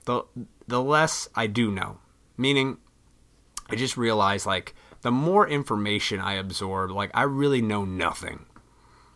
the, 0.05 0.23
the 0.67 0.81
less 0.81 1.29
I 1.35 1.47
do 1.47 1.71
know. 1.71 1.99
Meaning, 2.37 2.77
I 3.69 3.75
just 3.75 3.97
realize, 3.97 4.45
like, 4.45 4.73
the 5.01 5.11
more 5.11 5.47
information 5.47 6.19
I 6.19 6.33
absorb, 6.33 6.91
like, 6.91 7.11
I 7.13 7.23
really 7.23 7.61
know 7.61 7.85
nothing 7.85 8.45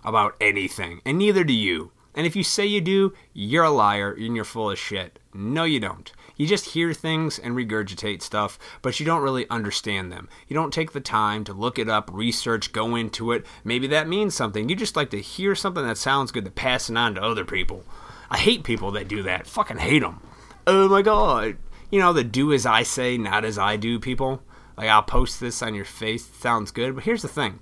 about 0.03 0.35
anything. 0.39 1.01
And 1.05 1.17
neither 1.17 1.43
do 1.43 1.53
you. 1.53 1.91
And 2.13 2.25
if 2.25 2.35
you 2.35 2.43
say 2.43 2.65
you 2.65 2.81
do, 2.81 3.13
you're 3.33 3.63
a 3.63 3.69
liar 3.69 4.11
and 4.11 4.35
you're 4.35 4.45
full 4.45 4.71
of 4.71 4.79
shit. 4.79 5.19
No, 5.39 5.65
you 5.65 5.79
don't. 5.79 6.11
You 6.35 6.47
just 6.47 6.71
hear 6.71 6.93
things 6.93 7.37
and 7.37 7.55
regurgitate 7.55 8.23
stuff, 8.23 8.57
but 8.81 8.99
you 8.99 9.05
don't 9.05 9.21
really 9.21 9.47
understand 9.51 10.11
them. 10.11 10.29
You 10.47 10.55
don't 10.55 10.73
take 10.73 10.93
the 10.93 10.99
time 10.99 11.43
to 11.43 11.53
look 11.53 11.77
it 11.77 11.87
up, 11.87 12.09
research, 12.11 12.71
go 12.71 12.95
into 12.95 13.31
it. 13.31 13.45
Maybe 13.63 13.85
that 13.85 14.07
means 14.07 14.33
something. 14.33 14.67
You 14.67 14.75
just 14.75 14.95
like 14.95 15.11
to 15.11 15.21
hear 15.21 15.53
something 15.53 15.85
that 15.85 15.99
sounds 15.99 16.31
good 16.31 16.45
to 16.45 16.51
pass 16.51 16.89
it 16.89 16.97
on 16.97 17.13
to 17.15 17.21
other 17.21 17.45
people. 17.45 17.83
I 18.31 18.37
hate 18.37 18.63
people 18.63 18.89
that 18.93 19.07
do 19.07 19.21
that. 19.23 19.45
Fucking 19.45 19.77
hate 19.77 20.01
them. 20.01 20.21
Oh 20.65 20.87
my 20.89 21.03
god. 21.03 21.57
You 21.91 21.99
know, 21.99 22.13
the 22.13 22.23
do 22.23 22.51
as 22.51 22.65
I 22.65 22.81
say, 22.81 23.15
not 23.19 23.45
as 23.45 23.59
I 23.59 23.77
do 23.77 23.99
people. 23.99 24.41
Like, 24.75 24.89
I'll 24.89 25.03
post 25.03 25.39
this 25.39 25.61
on 25.61 25.75
your 25.75 25.85
face. 25.85 26.25
Sounds 26.25 26.71
good. 26.71 26.95
But 26.95 27.03
here's 27.03 27.21
the 27.21 27.27
thing 27.27 27.59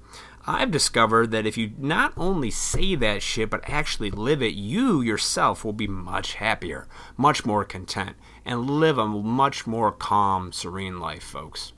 I've 0.47 0.69
discovered 0.69 1.31
that 1.31 1.47
if 1.47 1.57
you 1.57 1.71
not 1.77 2.13
only 2.15 2.51
say 2.51 2.93
that 2.95 3.23
shit, 3.23 3.49
but 3.49 3.67
actually 3.67 4.11
live 4.11 4.43
it, 4.43 4.53
you 4.53 5.01
yourself 5.01 5.65
will 5.65 5.73
be 5.73 5.87
much 5.87 6.35
happier, 6.35 6.87
much 7.17 7.45
more 7.45 7.65
content 7.65 8.15
and 8.45 8.69
live 8.69 8.99
a 8.99 9.07
much 9.07 9.65
more 9.65 9.91
calm, 9.91 10.51
serene 10.51 10.99
life, 10.99 11.23
folks. 11.23 11.73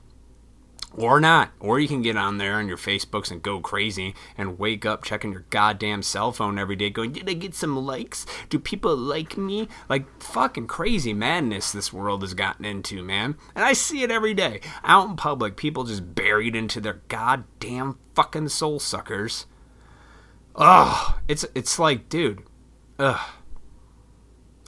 Or 0.96 1.20
not. 1.20 1.50
Or 1.60 1.78
you 1.78 1.86
can 1.86 2.02
get 2.02 2.16
on 2.16 2.38
there 2.38 2.54
on 2.54 2.66
your 2.66 2.76
Facebooks 2.76 3.30
and 3.30 3.42
go 3.42 3.60
crazy 3.60 4.14
and 4.36 4.58
wake 4.58 4.86
up 4.86 5.04
checking 5.04 5.32
your 5.32 5.44
goddamn 5.50 6.02
cell 6.02 6.32
phone 6.32 6.58
every 6.58 6.76
day 6.76 6.90
going, 6.90 7.12
Did 7.12 7.28
I 7.28 7.34
get 7.34 7.54
some 7.54 7.76
likes? 7.76 8.26
Do 8.48 8.58
people 8.58 8.96
like 8.96 9.36
me? 9.36 9.68
Like 9.88 10.06
fucking 10.22 10.66
crazy 10.66 11.12
madness 11.12 11.72
this 11.72 11.92
world 11.92 12.22
has 12.22 12.34
gotten 12.34 12.64
into, 12.64 13.02
man. 13.04 13.36
And 13.54 13.64
I 13.64 13.74
see 13.74 14.02
it 14.02 14.10
every 14.10 14.34
day. 14.34 14.60
Out 14.82 15.08
in 15.08 15.16
public, 15.16 15.56
people 15.56 15.84
just 15.84 16.14
buried 16.14 16.56
into 16.56 16.80
their 16.80 17.02
goddamn 17.08 17.98
fucking 18.14 18.48
soul 18.48 18.80
suckers. 18.80 19.46
Ugh. 20.56 21.14
It's 21.28 21.44
it's 21.54 21.78
like, 21.78 22.08
dude. 22.08 22.42
Ugh. 22.98 23.20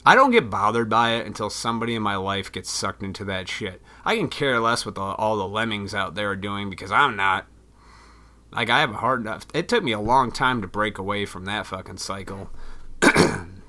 I 0.05 0.15
don't 0.15 0.31
get 0.31 0.49
bothered 0.49 0.89
by 0.89 1.11
it 1.11 1.27
until 1.27 1.49
somebody 1.49 1.93
in 1.93 2.01
my 2.01 2.15
life 2.15 2.51
gets 2.51 2.71
sucked 2.71 3.03
into 3.03 3.23
that 3.25 3.47
shit. 3.47 3.81
I 4.03 4.15
can 4.15 4.29
care 4.29 4.59
less 4.59 4.85
what 4.85 4.95
the, 4.95 5.01
all 5.01 5.37
the 5.37 5.47
lemmings 5.47 5.93
out 5.93 6.15
there 6.15 6.31
are 6.31 6.35
doing 6.35 6.69
because 6.69 6.91
I'm 6.91 7.15
not. 7.15 7.45
Like, 8.51 8.69
I 8.69 8.79
have 8.79 8.91
a 8.91 8.97
hard 8.97 9.21
enough. 9.21 9.45
It 9.53 9.69
took 9.69 9.83
me 9.83 9.91
a 9.91 9.99
long 9.99 10.31
time 10.31 10.61
to 10.61 10.67
break 10.67 10.97
away 10.97 11.25
from 11.25 11.45
that 11.45 11.67
fucking 11.67 11.97
cycle. 11.97 12.49
and 13.01 13.61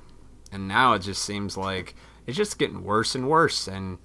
now 0.53 0.95
it 0.95 1.01
just 1.01 1.23
seems 1.23 1.57
like 1.57 1.95
it's 2.27 2.37
just 2.37 2.59
getting 2.59 2.83
worse 2.83 3.15
and 3.15 3.29
worse. 3.29 3.69
And 3.69 3.99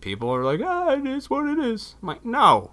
people 0.00 0.30
are 0.30 0.42
like, 0.42 0.60
ah, 0.64 0.94
it 0.94 1.06
is 1.06 1.28
what 1.28 1.46
it 1.46 1.58
is. 1.58 1.96
I'm 2.02 2.08
like, 2.08 2.24
no, 2.24 2.72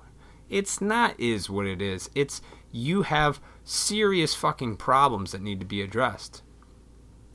it's 0.50 0.82
not 0.82 1.20
is 1.20 1.50
what 1.50 1.66
it 1.66 1.82
is. 1.82 2.10
It's 2.16 2.42
you 2.72 3.04
have 3.04 3.42
serious 3.64 4.34
fucking 4.34 4.78
problems 4.78 5.34
that 5.34 5.42
need 5.42 5.60
to 5.60 5.66
be 5.66 5.82
addressed. 5.82 6.42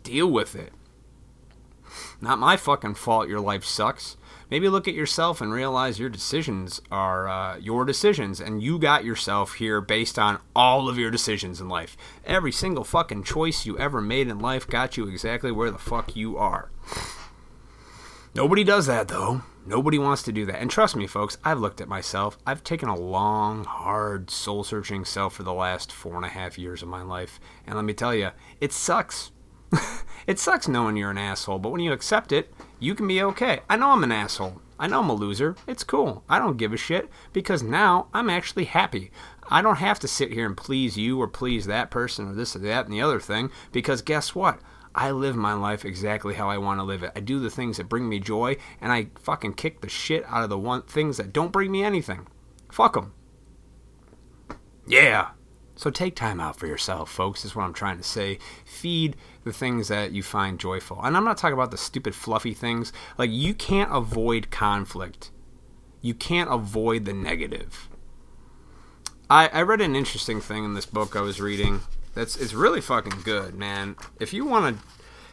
Deal 0.02 0.30
with 0.30 0.56
it. 0.56 0.72
Not 2.20 2.38
my 2.38 2.56
fucking 2.56 2.94
fault 2.94 3.28
your 3.28 3.40
life 3.40 3.64
sucks. 3.64 4.16
Maybe 4.50 4.68
look 4.68 4.86
at 4.86 4.94
yourself 4.94 5.40
and 5.40 5.52
realize 5.52 5.98
your 5.98 6.08
decisions 6.08 6.80
are 6.90 7.28
uh, 7.28 7.56
your 7.58 7.84
decisions, 7.84 8.40
and 8.40 8.62
you 8.62 8.78
got 8.78 9.04
yourself 9.04 9.54
here 9.54 9.80
based 9.80 10.18
on 10.18 10.38
all 10.54 10.88
of 10.88 10.98
your 10.98 11.10
decisions 11.10 11.60
in 11.60 11.68
life. 11.68 11.96
Every 12.24 12.52
single 12.52 12.84
fucking 12.84 13.24
choice 13.24 13.66
you 13.66 13.78
ever 13.78 14.00
made 14.00 14.28
in 14.28 14.38
life 14.38 14.66
got 14.66 14.96
you 14.96 15.08
exactly 15.08 15.50
where 15.50 15.70
the 15.70 15.78
fuck 15.78 16.14
you 16.14 16.38
are. 16.38 16.70
Nobody 18.34 18.64
does 18.64 18.86
that, 18.86 19.08
though. 19.08 19.42
Nobody 19.66 19.98
wants 19.98 20.22
to 20.24 20.32
do 20.32 20.46
that. 20.46 20.60
And 20.60 20.70
trust 20.70 20.94
me, 20.94 21.08
folks, 21.08 21.38
I've 21.42 21.58
looked 21.58 21.80
at 21.80 21.88
myself. 21.88 22.38
I've 22.46 22.62
taken 22.62 22.88
a 22.88 22.94
long, 22.94 23.64
hard, 23.64 24.30
soul 24.30 24.62
searching 24.62 25.04
self 25.04 25.34
for 25.34 25.42
the 25.42 25.52
last 25.52 25.90
four 25.90 26.14
and 26.14 26.24
a 26.24 26.28
half 26.28 26.56
years 26.56 26.82
of 26.82 26.88
my 26.88 27.02
life. 27.02 27.40
And 27.66 27.74
let 27.74 27.84
me 27.84 27.94
tell 27.94 28.14
you, 28.14 28.30
it 28.60 28.72
sucks. 28.72 29.32
it 30.26 30.38
sucks 30.38 30.68
knowing 30.68 30.96
you're 30.96 31.10
an 31.10 31.18
asshole, 31.18 31.58
but 31.58 31.70
when 31.70 31.80
you 31.80 31.92
accept 31.92 32.32
it, 32.32 32.52
you 32.78 32.94
can 32.94 33.06
be 33.06 33.22
okay. 33.22 33.60
I 33.68 33.76
know 33.76 33.90
I'm 33.90 34.04
an 34.04 34.12
asshole. 34.12 34.60
I 34.78 34.88
know 34.88 35.00
I'm 35.00 35.08
a 35.08 35.14
loser. 35.14 35.56
It's 35.66 35.84
cool. 35.84 36.24
I 36.28 36.38
don't 36.38 36.58
give 36.58 36.72
a 36.72 36.76
shit 36.76 37.08
because 37.32 37.62
now 37.62 38.08
I'm 38.12 38.28
actually 38.28 38.64
happy. 38.64 39.10
I 39.48 39.62
don't 39.62 39.76
have 39.76 39.98
to 40.00 40.08
sit 40.08 40.32
here 40.32 40.44
and 40.44 40.56
please 40.56 40.98
you 40.98 41.20
or 41.20 41.28
please 41.28 41.66
that 41.66 41.90
person 41.90 42.28
or 42.28 42.34
this 42.34 42.56
or 42.56 42.58
that 42.60 42.84
and 42.84 42.92
the 42.92 43.00
other 43.00 43.20
thing 43.20 43.50
because 43.72 44.02
guess 44.02 44.34
what? 44.34 44.58
I 44.94 45.10
live 45.10 45.36
my 45.36 45.52
life 45.52 45.84
exactly 45.84 46.34
how 46.34 46.48
I 46.48 46.58
want 46.58 46.80
to 46.80 46.84
live 46.84 47.02
it. 47.02 47.12
I 47.14 47.20
do 47.20 47.38
the 47.38 47.50
things 47.50 47.76
that 47.76 47.88
bring 47.88 48.08
me 48.08 48.18
joy 48.18 48.56
and 48.80 48.90
I 48.92 49.08
fucking 49.16 49.54
kick 49.54 49.80
the 49.80 49.88
shit 49.88 50.24
out 50.26 50.42
of 50.42 50.50
the 50.50 50.58
one 50.58 50.82
things 50.82 51.18
that 51.18 51.32
don't 51.32 51.52
bring 51.52 51.70
me 51.70 51.84
anything. 51.84 52.26
Fuck 52.70 52.94
them. 52.94 53.12
Yeah. 54.86 55.30
So 55.76 55.90
take 55.90 56.16
time 56.16 56.40
out 56.40 56.56
for 56.56 56.66
yourself, 56.66 57.10
folks, 57.10 57.44
is 57.44 57.54
what 57.54 57.64
I'm 57.64 57.74
trying 57.74 57.98
to 57.98 58.02
say. 58.02 58.38
Feed 58.64 59.14
the 59.44 59.52
things 59.52 59.88
that 59.88 60.10
you 60.10 60.22
find 60.22 60.58
joyful. 60.58 61.00
And 61.02 61.16
I'm 61.16 61.24
not 61.24 61.36
talking 61.36 61.52
about 61.54 61.70
the 61.70 61.76
stupid, 61.76 62.14
fluffy 62.14 62.54
things. 62.54 62.94
Like, 63.18 63.30
you 63.30 63.52
can't 63.52 63.94
avoid 63.94 64.50
conflict, 64.50 65.30
you 66.00 66.14
can't 66.14 66.50
avoid 66.50 67.04
the 67.04 67.12
negative. 67.12 67.90
I, 69.28 69.48
I 69.48 69.62
read 69.62 69.80
an 69.80 69.96
interesting 69.96 70.40
thing 70.40 70.64
in 70.64 70.74
this 70.74 70.86
book 70.86 71.14
I 71.14 71.20
was 71.20 71.40
reading 71.40 71.80
that's 72.14 72.36
it's 72.36 72.54
really 72.54 72.80
fucking 72.80 73.22
good, 73.24 73.54
man. 73.54 73.96
If 74.18 74.32
you 74.32 74.44
want 74.46 74.78
to 74.78 74.84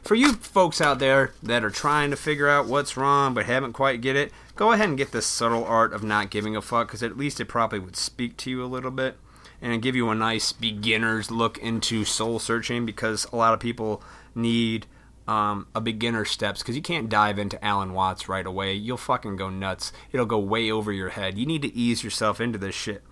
for 0.01 0.15
you 0.15 0.33
folks 0.33 0.81
out 0.81 1.00
there 1.00 1.33
that 1.41 1.63
are 1.63 1.69
trying 1.69 2.09
to 2.09 2.17
figure 2.17 2.50
out 2.50 2.67
what's 2.67 2.97
wrong 2.97 3.33
but 3.33 3.45
haven't 3.45 3.73
quite 3.73 4.01
get 4.01 4.17
it, 4.17 4.33
go 4.55 4.73
ahead 4.73 4.89
and 4.89 4.97
get 4.97 5.12
this 5.12 5.25
subtle 5.25 5.63
art 5.63 5.93
of 5.93 6.03
not 6.03 6.29
giving 6.29 6.55
a 6.55 6.62
fuck 6.62 6.88
because 6.88 7.01
at 7.03 7.17
least 7.17 7.39
it 7.39 7.45
probably 7.45 7.79
would 7.79 7.95
speak 7.95 8.35
to 8.38 8.50
you 8.50 8.63
a 8.63 8.65
little 8.65 8.91
bit 8.91 9.15
and 9.63 9.82
give 9.82 9.96
you 9.96 10.10
a 10.10 10.15
nice 10.15 10.51
beginner's 10.51 11.32
look 11.32 11.58
into 11.58 12.03
soul 12.03 12.38
searching 12.38 12.86
because 12.86 13.25
a 13.32 13.36
lot 13.38 13.53
of 13.53 13.62
people 13.62 14.03
need 14.36 14.86
um, 15.25 15.67
a 15.74 15.79
beginner 15.79 16.25
steps 16.25 16.62
because 16.62 16.75
you 16.75 16.82
can't 16.82 17.08
dive 17.08 17.39
into 17.39 17.63
Alan 17.63 17.93
Watts 17.93 18.27
right 18.27 18.46
away. 18.46 18.74
You'll 18.74 18.98
fucking 18.98 19.38
go 19.38 19.50
nuts. 19.50 19.93
It'll 20.12 20.25
go 20.25 20.38
way 20.38 20.70
over 20.70 20.91
your 20.91 21.10
head. 21.10 21.38
You 21.38 21.46
need 21.46 21.62
to 21.62 21.74
ease 21.74 22.03
yourself 22.03 22.41
into 22.41 22.60
this 22.60 22.75
shit. 22.75 23.03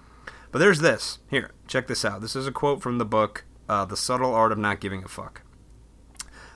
But 0.52 0.60
there's 0.60 0.82
this. 0.82 1.20
Here, 1.30 1.52
check 1.68 1.88
this 1.88 2.04
out. 2.04 2.20
This 2.20 2.36
is 2.36 2.46
a 2.46 2.52
quote 2.52 2.82
from 2.82 2.98
the 2.98 3.06
book, 3.06 3.46
uh, 3.70 3.86
The 3.86 3.96
Subtle 3.96 4.36
Art 4.36 4.52
of 4.52 4.58
Not 4.58 4.82
Giving 4.82 5.06
a 5.06 5.08
Fuck. 5.08 5.44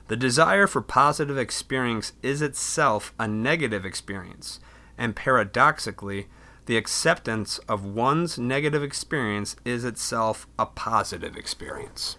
The 0.08 0.16
desire 0.16 0.66
for 0.66 0.82
positive 0.82 1.38
experience 1.38 2.12
is 2.22 2.42
itself 2.42 3.14
a 3.18 3.26
negative 3.26 3.86
experience, 3.86 4.60
and 4.98 5.16
paradoxically, 5.16 6.28
the 6.66 6.76
acceptance 6.76 7.58
of 7.68 7.84
one's 7.84 8.38
negative 8.38 8.82
experience 8.82 9.56
is 9.64 9.84
itself 9.84 10.46
a 10.58 10.66
positive 10.66 11.36
experience. 11.36 12.18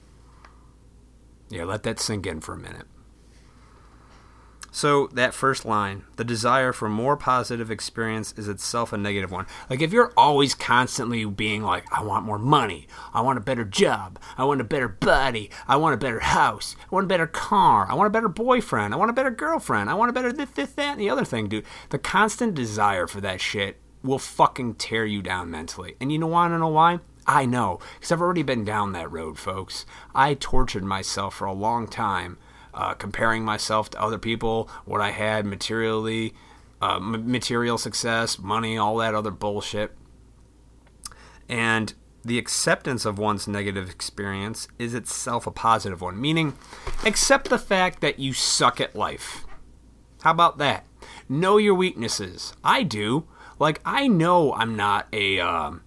Yeah, 1.50 1.66
let 1.66 1.84
that 1.84 2.00
sink 2.00 2.26
in 2.26 2.42
for 2.42 2.54
a 2.54 2.58
minute. 2.58 2.88
So, 4.70 5.08
that 5.08 5.34
first 5.34 5.66
line, 5.66 6.04
the 6.18 6.24
desire 6.24 6.72
for 6.72 6.88
more 6.88 7.18
positive 7.18 7.72
experience 7.72 8.34
is 8.38 8.48
itself 8.48 8.94
a 8.94 8.98
negative 8.98 9.32
one. 9.32 9.48
Like, 9.72 9.82
if 9.82 9.92
you're 9.92 10.14
always 10.16 10.54
constantly 10.54 11.26
being 11.26 11.64
like, 11.64 11.92
I 11.92 12.04
want 12.04 12.26
more 12.26 12.38
money, 12.38 12.88
I 13.12 13.22
want 13.22 13.40
a 13.40 13.42
better 13.42 13.64
job, 13.64 14.20
I 14.38 14.44
want 14.44 14.62
a 14.62 14.66
better 14.66 14.88
body, 14.88 15.50
I 15.68 15.78
want 15.78 15.96
a 15.96 15.98
better 15.98 16.20
house, 16.20 16.76
I 16.80 16.94
want 16.94 17.06
a 17.06 17.08
better 17.08 17.26
car, 17.26 17.88
I 17.90 17.96
want 17.96 18.08
a 18.08 18.12
better 18.12 18.30
boyfriend, 18.30 18.94
I 18.94 18.98
want 18.98 19.10
a 19.10 19.14
better 19.14 19.32
girlfriend, 19.32 19.90
I 19.90 19.96
want 19.96 20.10
a 20.10 20.14
better 20.14 20.32
this, 20.32 20.52
this, 20.52 20.74
that, 20.74 20.92
and 20.92 21.02
the 21.02 21.10
other 21.10 21.26
thing, 21.26 21.48
dude. 21.48 21.66
The 21.90 21.98
constant 21.98 22.54
desire 22.54 23.08
for 23.08 23.20
that 23.22 23.42
shit 23.42 23.78
will 24.08 24.20
fucking 24.20 24.76
tear 24.76 25.06
you 25.06 25.22
down 25.22 25.52
mentally. 25.52 25.96
And 26.02 26.12
you 26.12 26.18
know 26.18 26.28
want 26.28 26.54
to 26.54 26.58
know 26.58 26.68
why? 26.70 27.00
I 27.28 27.46
know, 27.46 27.80
because 27.96 28.12
I've 28.12 28.22
already 28.22 28.44
been 28.44 28.64
down 28.64 28.94
that 28.94 29.12
road, 29.12 29.38
folks. 29.38 29.86
I 30.16 30.34
tortured 30.34 30.86
myself 30.86 31.36
for 31.36 31.46
a 31.46 31.54
long 31.54 31.88
time 31.88 32.38
uh, 32.74 32.94
comparing 32.94 33.44
myself 33.44 33.90
to 33.90 34.02
other 34.02 34.18
people, 34.18 34.70
what 34.86 35.02
I 35.02 35.12
had 35.12 35.46
materially, 35.46 36.34
uh, 36.82 37.00
material 37.00 37.78
success, 37.78 38.40
money, 38.40 38.78
all 38.78 38.98
that 38.98 39.14
other 39.16 39.32
bullshit. 39.32 39.92
And 41.50 41.94
the 42.24 42.38
acceptance 42.38 43.04
of 43.04 43.18
one's 43.18 43.48
negative 43.48 43.90
experience 43.90 44.68
is 44.78 44.94
itself 44.94 45.48
a 45.48 45.52
positive 45.52 46.02
one, 46.02 46.22
meaning 46.22 46.54
accept 47.06 47.50
the 47.50 47.58
fact 47.58 48.00
that 48.02 48.20
you 48.20 48.34
suck 48.34 48.80
at 48.80 48.96
life. 48.96 49.46
How 50.22 50.32
about 50.32 50.58
that? 50.60 50.86
Know 51.28 51.58
your 51.58 51.76
weaknesses. 51.76 52.54
I 52.64 52.84
do. 52.84 53.28
Like 53.60 53.82
I 53.86 54.08
know 54.08 54.54
I'm 54.54 54.76
not 54.76 55.08
a 55.14 55.40
um, 55.40 55.82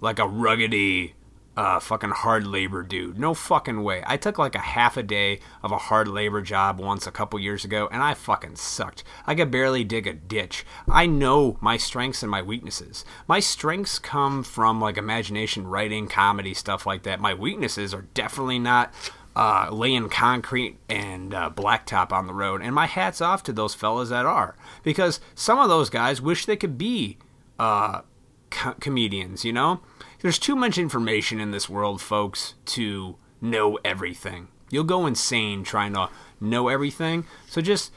like 0.00 0.18
a 0.18 0.22
ruggedy 0.22 1.12
uh, 1.56 1.78
fucking 1.78 2.10
hard 2.10 2.46
labor 2.46 2.82
dude. 2.82 3.18
No 3.18 3.34
fucking 3.34 3.82
way. 3.82 4.02
I 4.06 4.16
took 4.16 4.38
like 4.38 4.54
a 4.54 4.60
half 4.60 4.96
a 4.96 5.02
day 5.02 5.40
of 5.62 5.72
a 5.72 5.76
hard 5.76 6.08
labor 6.08 6.40
job 6.40 6.78
once 6.78 7.06
a 7.06 7.10
couple 7.10 7.38
years 7.38 7.64
ago, 7.66 7.88
and 7.92 8.02
I 8.02 8.14
fucking 8.14 8.56
sucked. 8.56 9.04
I 9.26 9.34
could 9.34 9.50
barely 9.50 9.84
dig 9.84 10.06
a 10.06 10.14
ditch. 10.14 10.64
I 10.88 11.04
know 11.04 11.58
my 11.60 11.76
strengths 11.76 12.22
and 12.22 12.30
my 12.30 12.40
weaknesses. 12.40 13.04
My 13.28 13.40
strengths 13.40 13.98
come 13.98 14.42
from 14.42 14.80
like 14.80 14.96
imagination, 14.96 15.66
writing, 15.66 16.08
comedy, 16.08 16.54
stuff 16.54 16.86
like 16.86 17.02
that. 17.02 17.20
My 17.20 17.34
weaknesses 17.34 17.92
are 17.92 18.06
definitely 18.14 18.58
not 18.58 18.94
uh, 19.36 19.68
laying 19.70 20.08
concrete 20.08 20.78
and 20.88 21.32
uh, 21.32 21.50
blacktop 21.54 22.12
on 22.12 22.26
the 22.26 22.34
road. 22.34 22.62
And 22.62 22.74
my 22.74 22.86
hat's 22.86 23.20
off 23.20 23.42
to 23.44 23.52
those 23.52 23.74
fellas 23.74 24.08
that 24.08 24.26
are, 24.26 24.56
because 24.82 25.20
some 25.34 25.58
of 25.58 25.68
those 25.68 25.90
guys 25.90 26.20
wish 26.20 26.46
they 26.46 26.56
could 26.56 26.76
be 26.76 27.18
uh, 27.58 28.02
co- 28.50 28.74
comedians. 28.80 29.44
You 29.44 29.52
know, 29.52 29.80
there's 30.20 30.38
too 30.38 30.56
much 30.56 30.78
information 30.78 31.40
in 31.40 31.50
this 31.50 31.68
world, 31.68 32.00
folks, 32.00 32.54
to 32.66 33.16
know 33.40 33.78
everything. 33.84 34.48
You'll 34.70 34.84
go 34.84 35.06
insane 35.06 35.64
trying 35.64 35.94
to 35.94 36.08
know 36.40 36.68
everything. 36.68 37.24
So 37.46 37.60
just 37.60 37.92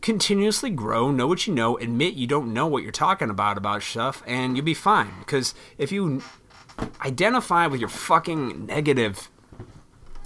continuously 0.00 0.70
grow, 0.70 1.10
know 1.10 1.26
what 1.26 1.46
you 1.46 1.54
know, 1.54 1.76
admit 1.76 2.14
you 2.14 2.26
don't 2.26 2.52
know 2.52 2.66
what 2.66 2.82
you're 2.82 2.92
talking 2.92 3.30
about 3.30 3.58
about 3.58 3.82
stuff, 3.82 4.22
and 4.26 4.56
you'll 4.56 4.64
be 4.64 4.74
fine. 4.74 5.12
Because 5.20 5.54
if 5.78 5.92
you 5.92 6.22
identify 7.04 7.66
with 7.66 7.80
your 7.80 7.88
fucking 7.88 8.66
negative 8.66 9.29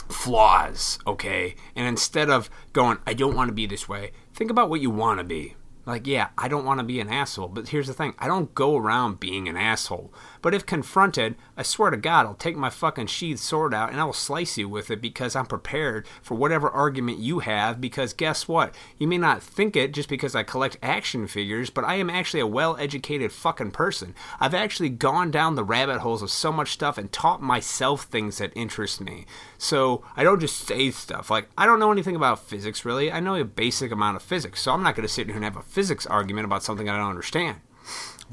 flaws, 0.09 0.99
okay, 1.07 1.55
and 1.75 1.87
instead 1.87 2.31
of 2.31 2.51
going, 2.73 2.99
I 3.07 3.15
don't 3.15 3.35
want 3.35 3.49
to 3.49 3.55
be 3.55 3.67
this 3.67 3.89
way, 3.89 4.13
think 4.33 4.51
about 4.51 4.71
what 4.71 4.81
you 4.81 4.91
want 4.91 5.19
to 5.19 5.25
be. 5.25 5.55
Like, 5.87 6.07
yeah, 6.07 6.29
I 6.39 6.49
don't 6.49 6.65
want 6.65 6.81
to 6.81 6.85
be 6.85 7.01
an 7.01 7.11
asshole, 7.11 7.49
but 7.49 7.69
here's 7.69 7.89
the 7.89 7.93
thing 7.93 8.15
I 8.19 8.27
don't 8.27 8.55
go 8.55 8.77
around 8.77 9.21
being 9.21 9.49
an 9.49 9.57
asshole. 9.57 10.13
But 10.45 10.53
if 10.53 10.67
confronted, 10.67 11.37
I 11.57 11.63
swear 11.63 11.89
to 11.91 11.97
God, 11.97 12.27
I'll 12.27 12.35
take 12.35 12.55
my 12.55 12.69
fucking 12.69 13.07
sheathed 13.07 13.41
sword 13.41 13.73
out 13.73 13.91
and 13.91 13.99
I 13.99 14.05
will 14.05 14.13
slice 14.13 14.59
you 14.59 14.69
with 14.69 14.91
it 14.91 15.01
because 15.01 15.35
I'm 15.35 15.47
prepared 15.47 16.07
for 16.21 16.35
whatever 16.35 16.69
argument 16.69 17.19
you 17.19 17.39
have. 17.39 17.81
Because 17.81 18.13
guess 18.13 18.47
what? 18.47 18.75
You 18.99 19.09
may 19.09 19.17
not 19.17 19.43
think 19.43 19.75
it 19.75 19.95
just 19.95 20.11
because 20.11 20.35
I 20.35 20.43
collect 20.43 20.77
action 20.83 21.27
figures, 21.29 21.71
but 21.71 21.85
I 21.85 21.95
am 21.95 22.11
actually 22.11 22.41
a 22.41 22.47
well 22.47 22.77
educated 22.77 23.33
fucking 23.33 23.71
person. 23.71 24.15
I've 24.39 24.53
actually 24.53 24.91
gone 24.91 25.31
down 25.31 25.55
the 25.55 25.65
rabbit 25.65 26.01
holes 26.01 26.21
of 26.21 26.31
so 26.31 26.53
much 26.53 26.73
stuff 26.73 26.99
and 26.99 27.11
taught 27.11 27.41
myself 27.41 28.03
things 28.03 28.37
that 28.37 28.53
interest 28.55 29.01
me. 29.01 29.25
So 29.57 30.05
I 30.15 30.25
don't 30.25 30.41
just 30.41 30.69
say 30.69 30.91
stuff. 30.91 31.31
Like, 31.31 31.49
I 31.57 31.65
don't 31.65 31.81
know 31.81 31.91
anything 31.91 32.17
about 32.17 32.45
physics 32.45 32.85
really. 32.85 33.11
I 33.11 33.19
know 33.19 33.35
a 33.35 33.47
basic 33.47 33.91
amount 33.91 34.17
of 34.17 34.23
physics. 34.23 34.61
So 34.61 34.73
I'm 34.73 34.83
not 34.83 34.95
going 34.95 35.09
to 35.09 35.15
sit 35.15 35.29
here 35.29 35.37
and 35.37 35.45
have 35.45 35.57
a 35.57 35.63
physics 35.63 36.05
argument 36.05 36.45
about 36.45 36.63
something 36.63 36.87
I 36.87 36.99
don't 36.99 37.09
understand. 37.09 37.61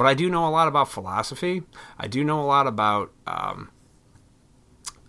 But 0.02 0.08
I 0.08 0.16
do 0.16 0.32
know 0.32 0.48
a 0.48 0.50
lot 0.50 0.68
about 0.68 0.90
philosophy. 0.90 1.62
I 1.96 2.08
do 2.08 2.24
know 2.24 2.42
a 2.42 2.48
lot 2.48 2.66
about 2.66 3.12
um, 3.28 3.70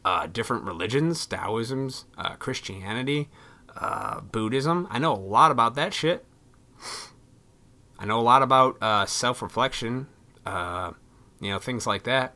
uh, 0.05 0.27
different 0.27 0.65
religions, 0.65 1.27
Taoisms, 1.27 2.05
uh, 2.19 2.35
Christianity, 2.35 3.31
uh, 3.75 4.21
Buddhism. 4.21 4.87
I 4.91 4.99
know 4.99 5.15
a 5.15 5.17
lot 5.17 5.51
about 5.51 5.77
that 5.77 5.95
shit. 5.95 6.27
I 7.99 8.05
know 8.05 8.21
a 8.21 8.23
lot 8.23 8.43
about 8.43 8.77
uh, 8.83 9.07
self 9.07 9.41
reflection, 9.41 10.09
uh, 10.45 10.91
you 11.41 11.49
know, 11.49 11.59
things 11.59 11.87
like 11.87 12.03
that. 12.03 12.35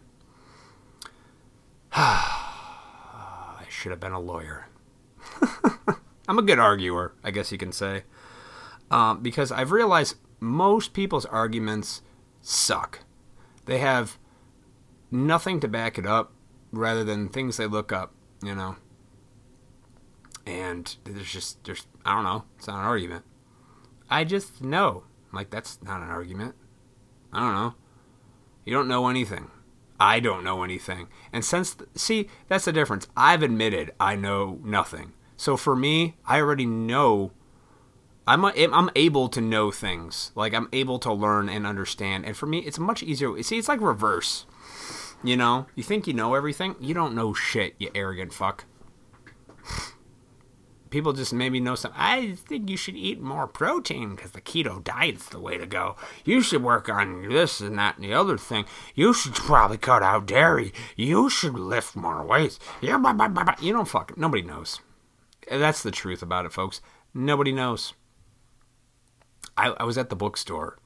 I 1.92 3.66
should 3.69 3.90
have 3.90 4.01
been 4.01 4.12
a 4.12 4.19
lawyer. 4.19 4.69
I'm 6.27 6.38
a 6.38 6.42
good 6.42 6.59
arguer, 6.59 7.12
I 7.23 7.33
guess 7.33 7.53
you 7.53 7.59
can 7.59 7.73
say. 7.73 8.05
Um, 8.90 9.21
because 9.21 9.53
I've 9.53 9.73
realized 9.73 10.16
most 10.40 10.95
people's 10.95 11.27
arguments 11.27 12.01
suck. 12.47 13.01
They 13.65 13.79
have 13.79 14.19
nothing 15.11 15.59
to 15.61 15.69
back 15.69 15.99
it 15.99 16.07
up 16.07 16.33
rather 16.71 17.03
than 17.03 17.29
things 17.29 17.57
they 17.57 17.67
look 17.67 17.93
up, 17.93 18.13
you 18.43 18.55
know. 18.55 18.77
And 20.47 20.97
there's 21.05 21.33
just 21.33 21.63
there's 21.65 21.87
I 22.05 22.15
don't 22.15 22.25
know, 22.25 22.45
it's 22.57 22.69
not 22.69 22.79
an 22.79 22.87
argument. 22.87 23.25
I 24.09 24.25
just 24.25 24.63
know. 24.63 25.05
Like 25.33 25.51
that's 25.51 25.83
not 25.83 26.03
an 26.03 26.09
argument. 26.09 26.55
I 27.33 27.41
don't 27.41 27.55
know. 27.55 27.75
You 28.65 28.73
don't 28.73 28.89
know 28.89 29.09
anything. 29.09 29.51
I 29.99 30.21
don't 30.21 30.45
know 30.45 30.63
anything. 30.63 31.09
And 31.33 31.45
since 31.45 31.77
see, 31.95 32.29
that's 32.49 32.67
the 32.67 32.73
difference. 32.73 33.09
I've 33.17 33.43
admitted 33.43 33.93
I 33.99 34.15
know 34.15 34.61
nothing. 34.63 35.15
So 35.37 35.57
for 35.57 35.75
me, 35.75 36.17
I 36.25 36.41
already 36.41 36.67
know 36.67 37.33
I'm 38.27 38.45
a, 38.45 38.53
I'm 38.73 38.91
able 38.97 39.29
to 39.29 39.41
know 39.41 39.71
things. 39.71 40.33
Like 40.35 40.53
I'm 40.53 40.69
able 40.73 40.99
to 41.01 41.12
learn 41.12 41.49
and 41.49 41.67
understand. 41.67 42.25
And 42.25 42.37
for 42.37 42.47
me, 42.47 42.59
it's 42.59 42.79
much 42.79 43.03
easier. 43.03 43.41
See, 43.43 43.59
it's 43.59 43.69
like 43.69 43.81
reverse. 43.81 44.47
You 45.23 45.37
know, 45.37 45.67
you 45.75 45.83
think 45.83 46.07
you 46.07 46.12
know 46.12 46.35
everything, 46.35 46.77
you 46.81 46.95
don't 46.95 47.15
know 47.15 47.33
shit. 47.33 47.75
You 47.79 47.91
arrogant 47.95 48.33
fuck. 48.33 48.65
People 50.91 51.12
just 51.12 51.33
maybe 51.33 51.59
know 51.59 51.75
something. 51.75 52.01
I 52.01 52.35
think 52.35 52.71
you 52.71 52.77
should 52.77 52.97
eat 52.97 53.21
more 53.21 53.47
protein 53.47 54.15
because 54.15 54.31
the 54.31 54.41
keto 54.41 54.83
diet's 54.83 55.29
the 55.29 55.41
way 55.41 55.59
to 55.59 55.67
go. 55.67 55.97
You 56.25 56.41
should 56.41 56.62
work 56.62 56.89
on 56.89 57.29
this 57.29 57.61
and 57.61 57.79
that 57.79 57.97
and 57.97 58.05
the 58.05 58.15
other 58.15 58.39
thing. 58.39 58.67
You 58.95 59.12
should 59.12 59.35
probably 59.35 59.79
cut 59.79 60.03
out 60.03 60.27
dairy. 60.27 60.73
You 60.95 61.29
should 61.29 61.55
lift 61.55 61.97
more 61.97 62.25
weights. 62.25 62.59
Yeah, 62.81 62.99
you 63.61 63.73
don't 63.73 63.89
fuck. 63.89 64.17
Nobody 64.17 64.43
knows. 64.43 64.81
That's 65.51 65.83
the 65.83 65.91
truth 65.91 66.23
about 66.23 66.47
it, 66.47 66.53
folks. 66.53 66.81
Nobody 67.12 67.53
knows. 67.53 67.93
I, 69.57 69.75
I 69.79 69.85
was 69.85 69.99
at 69.99 70.11
the 70.11 70.17
bookstore 70.17 70.79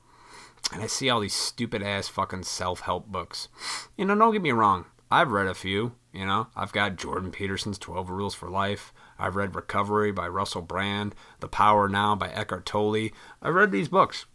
and 0.73 0.83
I 0.83 0.87
see 0.87 1.11
all 1.11 1.21
these 1.21 1.35
stupid 1.35 1.83
ass 1.83 2.09
fucking 2.09 2.45
self 2.45 2.81
help 2.81 3.09
books. 3.09 3.49
You 3.97 4.05
know, 4.05 4.15
don't 4.15 4.33
get 4.33 4.43
me 4.43 4.53
wrong. 4.53 4.87
I've 5.11 5.33
read 5.33 5.49
a 5.49 5.55
few. 5.55 5.93
You 6.13 6.27
know, 6.27 6.49
I've 6.57 6.73
got 6.73 6.97
Jordan 6.97 7.31
Peterson's 7.31 7.79
12 7.79 8.11
Rules 8.11 8.35
for 8.35 8.49
Life. 8.49 8.93
I've 9.19 9.37
read 9.37 9.55
Recovery 9.55 10.11
by 10.11 10.27
Russell 10.27 10.63
Brand, 10.63 11.15
The 11.39 11.49
Power 11.49 11.89
Now 11.89 12.17
by 12.17 12.31
Eckhart 12.31 12.67
Tolle. 12.67 13.11
I've 13.41 13.55
read 13.55 13.71
these 13.71 13.89
books. 13.89 14.27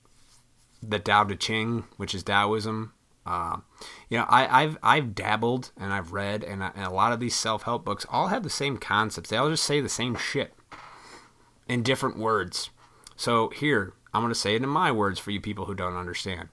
The 0.82 1.00
Tao 1.00 1.24
Te 1.26 1.36
Ching, 1.36 1.86
which 1.98 2.14
is 2.16 2.24
Taoism. 2.24 2.94
Uh, 3.26 3.58
you 4.10 4.18
know, 4.18 4.26
I, 4.30 4.62
have 4.62 4.78
I've 4.84 5.16
dabbled 5.16 5.72
and 5.78 5.92
I've 5.92 6.14
read, 6.14 6.44
and, 6.44 6.64
I, 6.64 6.72
and 6.76 6.86
a 6.86 6.92
lot 6.92 7.12
of 7.12 7.20
these 7.20 7.36
self 7.36 7.64
help 7.64 7.84
books 7.84 8.06
all 8.10 8.28
have 8.28 8.44
the 8.44 8.50
same 8.50 8.78
concepts. 8.78 9.30
They 9.30 9.38
all 9.38 9.50
just 9.50 9.64
say 9.64 9.82
the 9.82 9.90
same 9.90 10.16
shit 10.16 10.54
in 11.68 11.82
different 11.82 12.18
words. 12.18 12.70
So 13.16 13.50
here, 13.50 13.94
I'm 14.16 14.22
going 14.22 14.34
to 14.34 14.40
say 14.40 14.56
it 14.56 14.64
in 14.64 14.70
my 14.70 14.94
words 14.94 15.20
for 15.20 15.32
you 15.32 15.42
people 15.42 15.66
who 15.66 15.76
don't 15.76 15.98
understand. 15.98 16.48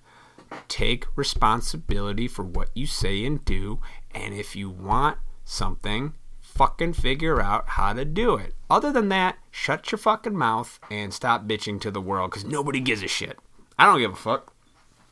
Take 0.67 1.07
responsibility 1.17 2.27
for 2.27 2.43
what 2.43 2.71
you 2.75 2.89
say 2.89 3.25
and 3.25 3.43
do, 3.45 3.79
and 4.13 4.35
if 4.35 4.57
you 4.57 4.69
want 4.69 5.19
something, 5.45 6.15
fucking 6.41 6.95
figure 6.95 7.41
out 7.41 7.69
how 7.71 7.93
to 7.93 8.05
do 8.05 8.35
it. 8.35 8.55
Other 8.69 8.91
than 8.91 9.11
that, 9.11 9.39
shut 9.53 9.93
your 9.93 10.01
fucking 10.01 10.37
mouth 10.37 10.81
and 10.91 11.15
stop 11.15 11.47
bitching 11.47 11.81
to 11.83 11.93
the 11.93 12.01
world 12.01 12.33
because 12.33 12.45
nobody 12.45 12.81
gives 12.81 13.01
a 13.05 13.07
shit. 13.07 13.39
I 13.79 13.87
don't 13.87 14.01
give 14.01 14.13
a 14.13 14.17
fuck. 14.17 14.53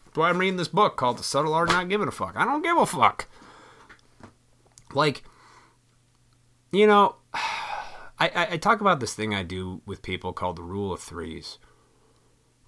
That's 0.06 0.18
why 0.18 0.28
I'm 0.28 0.38
reading 0.38 0.56
this 0.56 0.66
book 0.66 0.96
called 0.96 1.18
The 1.18 1.22
Subtle 1.22 1.54
Art 1.54 1.68
of 1.68 1.76
Not 1.76 1.88
Giving 1.88 2.08
a 2.08 2.10
Fuck. 2.10 2.34
I 2.36 2.44
don't 2.44 2.62
give 2.62 2.76
a 2.76 2.84
fuck. 2.84 3.28
Like, 4.92 5.22
you 6.72 6.88
know, 6.88 7.14
I, 7.34 8.28
I, 8.34 8.48
I 8.50 8.56
talk 8.56 8.80
about 8.80 8.98
this 8.98 9.14
thing 9.14 9.32
I 9.32 9.44
do 9.44 9.82
with 9.86 10.02
people 10.02 10.32
called 10.32 10.56
the 10.56 10.64
Rule 10.64 10.92
of 10.92 10.98
Threes 10.98 11.58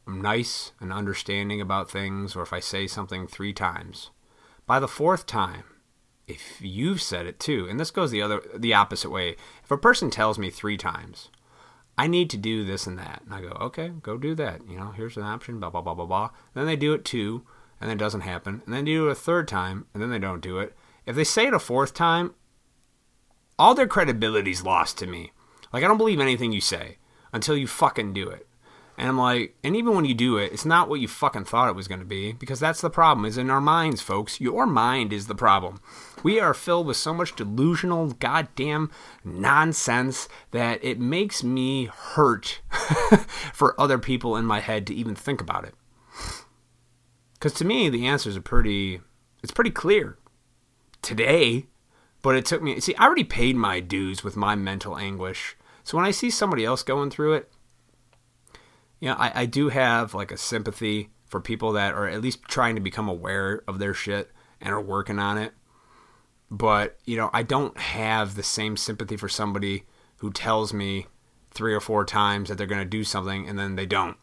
I'm 0.07 0.21
nice 0.21 0.73
and 0.81 0.93
understanding 0.93 1.61
about 1.61 1.91
things, 1.91 2.35
or 2.35 2.43
if 2.43 2.53
I 2.53 2.61
say 2.61 2.87
something 2.87 3.27
three 3.27 3.53
times, 3.53 4.11
by 4.67 4.81
the 4.81 4.89
fourth 4.89 5.27
time, 5.27 5.65
if 6.27 6.61
you've 6.61 7.03
said 7.03 7.27
it 7.27 7.39
too, 7.39 7.67
and 7.69 7.79
this 7.79 7.91
goes 7.91 8.11
the 8.11 8.23
other 8.23 8.43
the 8.55 8.75
opposite 8.75 9.11
way. 9.11 9.37
If 9.63 9.71
a 9.71 9.77
person 9.77 10.11
tells 10.11 10.39
me 10.39 10.51
three 10.51 10.77
times, 10.77 11.31
I 11.99 12.07
need 12.07 12.31
to 12.31 12.37
do 12.37 12.65
this 12.65 12.87
and 12.87 12.99
that, 12.99 13.23
and 13.25 13.35
I 13.35 13.41
go, 13.43 13.49
okay, 13.61 13.93
go 14.03 14.17
do 14.17 14.35
that. 14.37 14.61
You 14.69 14.79
know, 14.79 14.93
here's 14.93 15.17
an 15.17 15.25
option, 15.25 15.61
blah 15.61 15.71
blah 15.71 15.83
blah 15.83 15.95
blah 15.95 16.07
blah. 16.07 16.31
then 16.55 16.67
they 16.67 16.77
do 16.77 16.95
it 16.95 17.05
two, 17.05 17.45
and 17.81 17.91
it 17.91 17.99
doesn't 17.99 18.23
happen, 18.23 18.63
and 18.65 18.75
then 18.75 18.85
they 18.85 18.93
do 18.93 19.09
it 19.09 19.13
a 19.13 19.17
third 19.17 19.47
time, 19.47 19.87
and 19.93 20.03
then 20.03 20.11
they 20.11 20.19
don't 20.19 20.41
do 20.41 20.59
it. 20.59 20.75
If 21.07 21.17
they 21.17 21.25
say 21.25 21.47
it 21.47 21.55
a 21.55 21.59
fourth 21.59 21.95
time, 21.95 22.35
all 23.59 23.75
their 23.75 23.87
credibility's 23.87 24.65
lost 24.65 24.99
to 24.99 25.07
me. 25.07 25.33
Like 25.73 25.85
I 25.85 25.89
don't 25.89 25.99
believe 25.99 26.21
anything 26.21 26.53
you 26.53 26.61
say 26.61 26.99
until 27.33 27.57
you 27.57 27.67
fucking 27.67 28.13
do 28.13 28.29
it. 28.29 28.47
And 29.03 29.09
I'm 29.09 29.19
like, 29.19 29.57
and 29.65 29.75
even 29.75 29.97
when 29.97 30.05
you 30.05 30.15
do 30.15 30.37
it, 30.37 30.53
it's 30.53 30.65
not 30.65 30.89
what 30.89 31.01
you 31.01 31.09
fucking 31.09 31.47
thought 31.47 31.69
it 31.69 31.75
was 31.75 31.89
going 31.89 31.99
to 31.99 32.07
be 32.07 32.31
because 32.31 32.61
that's 32.61 32.81
the 32.81 32.89
problem 32.89 33.25
is 33.27 33.37
in 33.37 33.51
our 33.51 33.61
minds, 33.61 34.01
folks. 34.01 34.41
Your 34.41 34.65
mind 34.65 35.13
is 35.13 35.27
the 35.27 35.35
problem. 35.35 35.81
We 36.23 36.39
are 36.39 36.55
filled 36.55 36.87
with 36.87 36.97
so 36.97 37.13
much 37.13 37.35
delusional 37.35 38.11
goddamn 38.13 38.93
nonsense 39.25 40.29
that 40.53 40.79
it 40.85 41.01
makes 41.01 41.43
me 41.43 41.87
hurt 41.87 42.61
for 43.53 43.75
other 43.77 43.99
people 43.99 44.37
in 44.37 44.45
my 44.45 44.61
head 44.61 44.87
to 44.87 44.95
even 44.95 45.17
think 45.17 45.41
about 45.41 45.65
it. 45.65 45.75
Cuz 47.41 47.55
to 47.55 47.65
me 47.65 47.89
the 47.89 48.07
answers 48.07 48.37
are 48.37 48.41
pretty 48.41 49.01
it's 49.43 49.51
pretty 49.51 49.73
clear. 49.73 50.17
Today, 51.03 51.67
but 52.23 52.37
it 52.37 52.47
took 52.47 52.63
me 52.63 52.79
see 52.79 52.95
I 52.95 53.07
already 53.07 53.25
paid 53.25 53.57
my 53.57 53.81
dues 53.81 54.23
with 54.23 54.37
my 54.37 54.55
mental 54.55 54.97
anguish. 54.97 55.57
So 55.83 55.97
when 55.97 56.07
I 56.07 56.13
see 56.13 56.31
somebody 56.31 56.65
else 56.65 56.85
going 56.85 57.11
through 57.11 57.33
it, 57.33 57.51
you 59.03 59.09
know, 59.09 59.17
I, 59.19 59.33
I 59.35 59.47
do 59.47 59.69
have 59.69 60.15
like 60.15 60.31
a 60.31 60.37
sympathy 60.37 61.11
for 61.27 61.41
people 61.41 61.73
that 61.73 61.93
are 61.93 62.07
at 62.07 62.21
least 62.21 62.45
trying 62.45 62.77
to 62.77 62.81
become 62.81 63.09
aware 63.09 63.65
of 63.67 63.81
their 63.81 63.93
shit 63.93 64.31
and 64.61 64.73
are 64.73 64.81
working 64.81 65.19
on 65.19 65.39
it. 65.39 65.55
But, 66.53 66.99
you 67.05 67.17
know, 67.17 67.29
I 67.33 67.43
don't 67.43 67.77
have 67.77 68.37
the 68.37 68.45
same 68.45 68.77
sympathy 68.77 69.17
for 69.17 69.29
somebody 69.29 69.87
who 70.19 70.31
tells 70.31 70.73
me 70.73 71.09
three 71.51 71.75
or 71.75 71.81
four 71.81 72.05
times 72.05 72.49
that 72.49 72.57
they're 72.57 72.67
going 72.69 72.81
to 72.81 72.89
do 72.89 73.03
something 73.03 73.49
and 73.49 73.59
then 73.59 73.75
they 73.75 73.87
don't. 73.87 74.17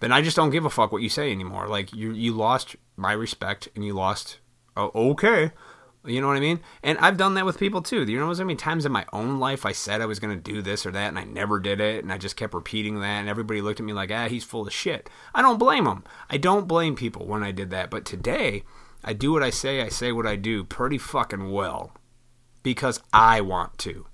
Then 0.00 0.12
I 0.12 0.22
just 0.22 0.34
don't 0.34 0.48
give 0.48 0.64
a 0.64 0.70
fuck 0.70 0.92
what 0.92 1.02
you 1.02 1.10
say 1.10 1.30
anymore. 1.30 1.68
Like 1.68 1.92
you 1.92 2.12
you 2.12 2.32
lost 2.32 2.74
my 2.96 3.12
respect 3.12 3.68
and 3.74 3.84
you 3.84 3.92
lost 3.92 4.38
oh, 4.78 4.90
okay. 5.10 5.50
You 6.04 6.20
know 6.20 6.26
what 6.26 6.36
I 6.36 6.40
mean? 6.40 6.60
And 6.82 6.98
I've 6.98 7.16
done 7.16 7.34
that 7.34 7.46
with 7.46 7.58
people 7.58 7.80
too. 7.80 8.02
You 8.02 8.18
know 8.18 8.26
how 8.26 8.34
many 8.34 8.56
times 8.56 8.84
in 8.84 8.90
my 8.90 9.06
own 9.12 9.38
life 9.38 9.64
I 9.64 9.70
said 9.70 10.00
I 10.00 10.06
was 10.06 10.18
going 10.18 10.36
to 10.36 10.52
do 10.52 10.60
this 10.60 10.84
or 10.84 10.90
that 10.90 11.08
and 11.08 11.18
I 11.18 11.24
never 11.24 11.60
did 11.60 11.80
it 11.80 12.02
and 12.02 12.12
I 12.12 12.18
just 12.18 12.36
kept 12.36 12.54
repeating 12.54 13.00
that 13.00 13.20
and 13.20 13.28
everybody 13.28 13.60
looked 13.60 13.78
at 13.78 13.86
me 13.86 13.92
like, 13.92 14.10
ah, 14.10 14.28
he's 14.28 14.42
full 14.42 14.66
of 14.66 14.72
shit. 14.72 15.08
I 15.32 15.42
don't 15.42 15.58
blame 15.58 15.84
them. 15.84 16.02
I 16.28 16.38
don't 16.38 16.66
blame 16.66 16.96
people 16.96 17.26
when 17.26 17.44
I 17.44 17.52
did 17.52 17.70
that. 17.70 17.88
But 17.88 18.04
today, 18.04 18.64
I 19.04 19.12
do 19.12 19.32
what 19.32 19.44
I 19.44 19.50
say, 19.50 19.80
I 19.80 19.88
say 19.88 20.10
what 20.10 20.26
I 20.26 20.34
do 20.34 20.64
pretty 20.64 20.98
fucking 20.98 21.52
well 21.52 21.92
because 22.64 23.00
I 23.12 23.40
want 23.40 23.78
to. 23.78 24.06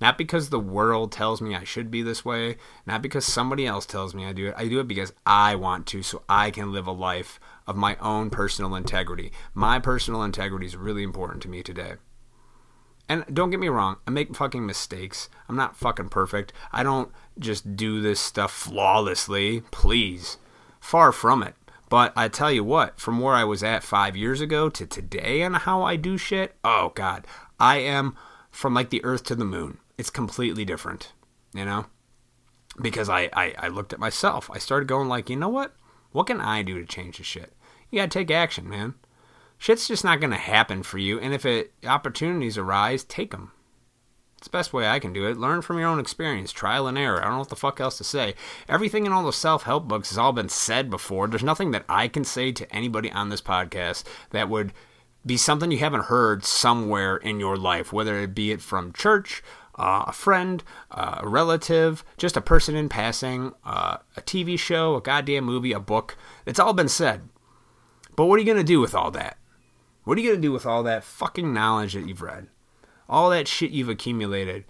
Not 0.00 0.18
because 0.18 0.50
the 0.50 0.60
world 0.60 1.10
tells 1.10 1.40
me 1.40 1.54
I 1.54 1.64
should 1.64 1.90
be 1.90 2.02
this 2.02 2.24
way, 2.24 2.56
not 2.86 3.00
because 3.00 3.24
somebody 3.24 3.66
else 3.66 3.86
tells 3.86 4.14
me 4.14 4.26
I 4.26 4.32
do 4.32 4.48
it. 4.48 4.54
I 4.56 4.68
do 4.68 4.80
it 4.80 4.88
because 4.88 5.12
I 5.24 5.54
want 5.54 5.86
to 5.88 6.02
so 6.02 6.22
I 6.28 6.50
can 6.50 6.72
live 6.72 6.86
a 6.86 6.92
life 6.92 7.40
of 7.66 7.76
my 7.76 7.96
own 7.96 8.28
personal 8.30 8.74
integrity. 8.74 9.32
My 9.54 9.78
personal 9.78 10.22
integrity 10.22 10.66
is 10.66 10.76
really 10.76 11.02
important 11.02 11.42
to 11.42 11.48
me 11.48 11.62
today. 11.62 11.94
And 13.08 13.24
don't 13.32 13.50
get 13.50 13.60
me 13.60 13.68
wrong, 13.68 13.96
I 14.06 14.10
make 14.10 14.34
fucking 14.34 14.66
mistakes. 14.66 15.28
I'm 15.48 15.56
not 15.56 15.76
fucking 15.76 16.08
perfect. 16.08 16.52
I 16.72 16.82
don't 16.82 17.10
just 17.38 17.76
do 17.76 18.00
this 18.00 18.20
stuff 18.20 18.52
flawlessly, 18.52 19.62
please. 19.70 20.38
Far 20.80 21.12
from 21.12 21.42
it. 21.42 21.54
But 21.88 22.12
I 22.16 22.28
tell 22.28 22.50
you 22.50 22.64
what, 22.64 22.98
from 22.98 23.20
where 23.20 23.34
I 23.34 23.44
was 23.44 23.62
at 23.62 23.84
five 23.84 24.16
years 24.16 24.40
ago 24.40 24.68
to 24.68 24.86
today 24.86 25.42
and 25.42 25.56
how 25.56 25.82
I 25.82 25.94
do 25.94 26.18
shit, 26.18 26.56
oh 26.64 26.90
God, 26.94 27.26
I 27.60 27.78
am 27.78 28.16
from 28.50 28.74
like 28.74 28.90
the 28.90 29.04
earth 29.04 29.22
to 29.24 29.36
the 29.36 29.44
moon. 29.44 29.78
It's 29.98 30.10
completely 30.10 30.64
different, 30.64 31.12
you 31.54 31.64
know? 31.64 31.86
Because 32.80 33.08
I, 33.08 33.30
I, 33.32 33.54
I 33.58 33.68
looked 33.68 33.92
at 33.92 33.98
myself. 33.98 34.50
I 34.52 34.58
started 34.58 34.88
going 34.88 35.08
like, 35.08 35.30
you 35.30 35.36
know 35.36 35.48
what? 35.48 35.74
What 36.12 36.26
can 36.26 36.40
I 36.40 36.62
do 36.62 36.78
to 36.78 36.86
change 36.86 37.18
this 37.18 37.26
shit? 37.26 37.52
You 37.90 38.00
gotta 38.00 38.08
take 38.08 38.30
action, 38.30 38.68
man. 38.68 38.94
Shit's 39.58 39.88
just 39.88 40.04
not 40.04 40.20
gonna 40.20 40.36
happen 40.36 40.82
for 40.82 40.98
you, 40.98 41.18
and 41.18 41.32
if 41.32 41.46
it 41.46 41.72
opportunities 41.86 42.58
arise, 42.58 43.04
take 43.04 43.30
them. 43.30 43.52
It's 44.36 44.48
the 44.48 44.50
best 44.50 44.72
way 44.72 44.86
I 44.86 44.98
can 44.98 45.14
do 45.14 45.26
it. 45.26 45.38
Learn 45.38 45.62
from 45.62 45.78
your 45.78 45.88
own 45.88 45.98
experience, 45.98 46.52
trial 46.52 46.86
and 46.86 46.98
error. 46.98 47.20
I 47.20 47.24
don't 47.24 47.32
know 47.32 47.38
what 47.38 47.48
the 47.48 47.56
fuck 47.56 47.80
else 47.80 47.96
to 47.98 48.04
say. 48.04 48.34
Everything 48.68 49.06
in 49.06 49.12
all 49.12 49.24
the 49.24 49.32
self 49.32 49.62
help 49.62 49.88
books 49.88 50.10
has 50.10 50.18
all 50.18 50.32
been 50.32 50.50
said 50.50 50.90
before. 50.90 51.26
There's 51.26 51.42
nothing 51.42 51.70
that 51.70 51.86
I 51.88 52.08
can 52.08 52.24
say 52.24 52.52
to 52.52 52.74
anybody 52.74 53.10
on 53.10 53.30
this 53.30 53.40
podcast 53.40 54.04
that 54.30 54.50
would 54.50 54.74
be 55.24 55.36
something 55.36 55.70
you 55.70 55.78
haven't 55.78 56.04
heard 56.04 56.44
somewhere 56.44 57.16
in 57.16 57.40
your 57.40 57.56
life, 57.56 57.92
whether 57.92 58.20
it 58.20 58.34
be 58.34 58.52
it 58.52 58.60
from 58.60 58.92
church 58.92 59.42
uh, 59.76 60.04
a 60.06 60.12
friend, 60.12 60.64
uh, 60.90 61.20
a 61.20 61.28
relative, 61.28 62.04
just 62.16 62.36
a 62.36 62.40
person 62.40 62.74
in 62.74 62.88
passing, 62.88 63.52
uh, 63.64 63.98
a 64.16 64.22
TV 64.22 64.58
show, 64.58 64.96
a 64.96 65.00
goddamn 65.00 65.44
movie, 65.44 65.72
a 65.72 65.80
book. 65.80 66.16
It's 66.44 66.58
all 66.58 66.72
been 66.72 66.88
said. 66.88 67.28
But 68.16 68.26
what 68.26 68.36
are 68.36 68.38
you 68.38 68.46
going 68.46 68.56
to 68.56 68.64
do 68.64 68.80
with 68.80 68.94
all 68.94 69.10
that? 69.12 69.36
What 70.04 70.16
are 70.16 70.20
you 70.20 70.28
going 70.28 70.40
to 70.40 70.48
do 70.48 70.52
with 70.52 70.66
all 70.66 70.82
that 70.84 71.04
fucking 71.04 71.52
knowledge 71.52 71.94
that 71.94 72.06
you've 72.06 72.22
read? 72.22 72.48
All 73.08 73.30
that 73.30 73.48
shit 73.48 73.70
you've 73.70 73.88
accumulated? 73.88 74.64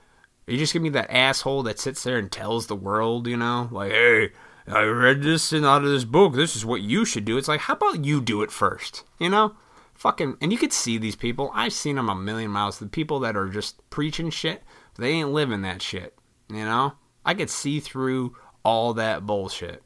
Are 0.48 0.52
you 0.52 0.58
just 0.58 0.72
going 0.72 0.84
to 0.84 0.90
be 0.90 0.94
that 0.94 1.10
asshole 1.10 1.62
that 1.64 1.78
sits 1.78 2.02
there 2.02 2.18
and 2.18 2.30
tells 2.30 2.66
the 2.66 2.76
world, 2.76 3.26
you 3.26 3.36
know, 3.36 3.68
like, 3.70 3.92
hey, 3.92 4.30
I 4.66 4.82
read 4.82 5.22
this 5.22 5.52
and 5.52 5.64
out 5.64 5.84
of 5.84 5.90
this 5.90 6.04
book. 6.04 6.34
This 6.34 6.56
is 6.56 6.64
what 6.64 6.82
you 6.82 7.04
should 7.04 7.24
do. 7.24 7.36
It's 7.36 7.48
like, 7.48 7.60
how 7.60 7.74
about 7.74 8.04
you 8.04 8.20
do 8.20 8.42
it 8.42 8.50
first? 8.50 9.04
You 9.18 9.28
know? 9.28 9.54
Fucking, 9.94 10.36
and 10.40 10.52
you 10.52 10.58
could 10.58 10.72
see 10.72 10.98
these 10.98 11.16
people. 11.16 11.50
I've 11.54 11.72
seen 11.72 11.96
them 11.96 12.08
a 12.08 12.14
million 12.14 12.50
miles. 12.50 12.78
The 12.78 12.86
people 12.86 13.20
that 13.20 13.36
are 13.36 13.48
just 13.48 13.88
preaching 13.90 14.30
shit 14.30 14.62
they 15.02 15.10
ain't 15.10 15.32
living 15.32 15.62
that 15.62 15.82
shit. 15.82 16.16
You 16.48 16.64
know? 16.64 16.94
I 17.24 17.34
could 17.34 17.50
see 17.50 17.80
through 17.80 18.36
all 18.64 18.94
that 18.94 19.26
bullshit. 19.26 19.82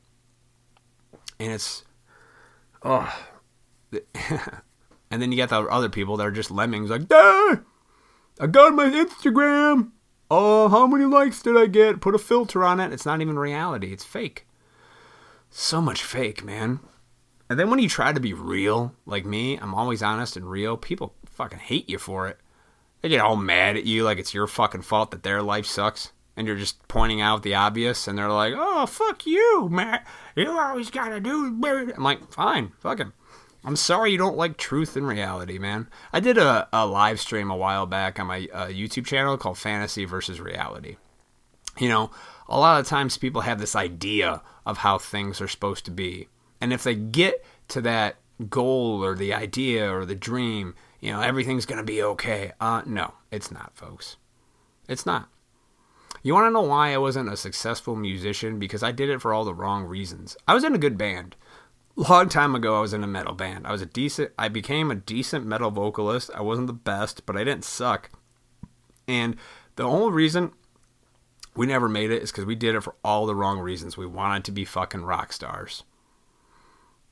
And 1.39 1.53
it's 1.53 1.85
oh 2.83 3.13
and 5.11 5.23
then 5.23 5.33
you 5.33 5.39
got 5.39 5.49
the 5.49 5.61
other 5.61 5.89
people 5.89 6.17
that 6.19 6.27
are 6.27 6.31
just 6.31 6.51
lemmings 6.51 6.91
like, 6.91 7.03
ah, 7.11 7.61
I 8.39 8.47
got 8.47 8.75
my 8.75 8.87
Instagram. 8.87 9.91
Oh, 10.31 10.69
how 10.69 10.87
many 10.87 11.07
likes 11.07 11.43
did 11.43 11.57
I 11.57 11.67
get? 11.67 12.01
Put 12.01 12.15
a 12.15 12.19
filter 12.19 12.65
on 12.65 12.79
it. 12.79 12.93
It's 12.93 13.07
not 13.07 13.21
even 13.21 13.39
reality. 13.39 13.93
It's 13.93 14.05
fake. 14.05 14.47
So 15.51 15.81
much 15.81 16.05
fake, 16.05 16.45
man. 16.45 16.79
And 17.49 17.59
then 17.59 17.69
when 17.69 17.81
you 17.81 17.89
try 17.89 18.13
to 18.13 18.21
be 18.21 18.33
real, 18.33 18.95
like 19.07 19.27
me, 19.27 19.57
I'm 19.57 19.75
always 19.75 20.03
honest 20.03 20.37
and 20.37 20.49
real, 20.49 20.77
people 20.77 21.15
fucking 21.27 21.59
hate 21.59 21.91
you 21.91 21.99
for 21.99 22.29
it. 22.29 22.39
They 23.01 23.09
get 23.09 23.21
all 23.21 23.37
mad 23.37 23.77
at 23.77 23.85
you 23.85 24.05
like 24.05 24.19
it's 24.19 24.35
your 24.35 24.47
fucking 24.47 24.83
fault 24.83 25.11
that 25.11 25.23
their 25.23 25.43
life 25.43 25.67
sucks. 25.67 26.13
And 26.37 26.47
you're 26.47 26.57
just 26.57 26.87
pointing 26.89 27.21
out 27.21 27.43
the 27.43 27.55
obvious, 27.55 28.09
and 28.09 28.17
they're 28.17 28.31
like, 28.31 28.55
oh, 28.57 28.87
fuck 28.87 29.27
you, 29.27 29.69
Matt. 29.71 30.07
You 30.37 30.59
always 30.59 30.89
gotta 30.89 31.21
do. 31.21 31.47
I'm 31.47 32.03
like, 32.03 32.33
fine, 32.33 32.73
fucking. 32.79 33.13
I'm 33.63 33.77
sorry 33.77 34.13
you 34.13 34.19
don't 34.19 34.39
like 34.39 34.57
truth 34.57 34.97
and 34.97 35.07
reality, 35.07 35.59
man. 35.59 35.89
I 36.13 36.21
did 36.21 36.39
a, 36.39 36.67
a 36.73 36.87
live 36.87 37.21
stream 37.21 37.51
a 37.51 37.57
while 37.57 37.85
back 37.85 38.19
on 38.19 38.27
my 38.27 38.49
uh, 38.53 38.69
YouTube 38.69 39.05
channel 39.05 39.37
called 39.37 39.59
Fantasy 39.59 40.07
versus 40.07 40.41
Reality. 40.41 40.97
You 41.79 41.89
know, 41.89 42.11
a 42.49 42.59
lot 42.59 42.81
of 42.81 42.87
times 42.87 43.19
people 43.19 43.43
have 43.43 43.59
this 43.59 43.77
idea 43.77 44.41
of 44.65 44.79
how 44.79 44.97
things 44.99 45.41
are 45.43 45.49
supposed 45.49 45.85
to 45.87 45.91
be. 45.91 46.29
And 46.61 46.73
if 46.73 46.85
they 46.85 46.95
get 46.95 47.45
to 47.69 47.83
that 47.83 48.17
goal 48.49 49.05
or 49.05 49.15
the 49.15 49.35
idea 49.35 49.95
or 49.95 50.07
the 50.07 50.15
dream, 50.15 50.75
you 51.01 51.13
know, 51.13 51.21
everything's 51.21 51.67
going 51.67 51.79
to 51.79 51.85
be 51.85 52.03
okay. 52.03 52.53
Uh, 52.61 52.83
no, 52.87 53.15
it's 53.31 53.51
not, 53.51 53.73
folks. 53.75 54.17
It's 54.89 55.07
not. 55.07 55.29
You 56.23 56.35
want 56.35 56.47
to 56.47 56.51
know 56.51 56.63
why 56.63 56.93
I 56.93 56.99
wasn't 56.99 57.33
a 57.33 57.37
successful 57.37 57.97
musician? 57.97 58.59
Because 58.59 58.83
I 58.83 58.93
did 58.93 59.09
it 59.09 59.23
for 59.23 59.33
all 59.33 59.45
the 59.45 59.55
wrong 59.55 59.85
reasons. 59.85 60.37
I 60.47 60.55
was 60.55 60.65
in 60.65 60.75
a 60.75 60.79
good 60.79 60.99
band. 60.99 61.37
Long 61.97 62.29
time 62.29 62.55
ago, 62.55 62.77
I 62.77 62.81
was 62.81 62.93
in 62.93 63.03
a 63.03 63.09
metal 63.09 63.35
band. 63.35 63.67
I 63.67 63.73
was 63.73 63.83
a 63.83 63.87
decent. 63.87 64.33
I 64.39 64.49
became 64.49 64.91
a 64.91 64.95
decent 64.95 65.47
metal 65.47 65.71
vocalist. 65.71 66.31
I 66.35 66.43
wasn't 66.43 66.67
the 66.67 66.73
best, 66.73 67.25
but 67.25 67.37
I 67.37 67.45
didn't 67.45 67.65
suck. 67.65 68.11
And 69.09 69.37
the 69.77 69.85
only 69.85 70.13
reason 70.13 70.53
we 71.57 71.67
never 71.67 71.89
made 71.89 72.11
it 72.11 72.23
is 72.23 72.31
because 72.31 72.45
we 72.45 72.55
did 72.55 72.75
it 72.75 72.83
for 72.83 72.95
all 73.03 73.27
the 73.27 73.35
wrong 73.35 73.59
reasons. 73.59 73.97
We 73.97 74.07
wanted 74.07 74.45
to 74.45 74.53
be 74.53 74.65
fucking 74.65 75.03
rock 75.03 75.33
stars. 75.33 75.85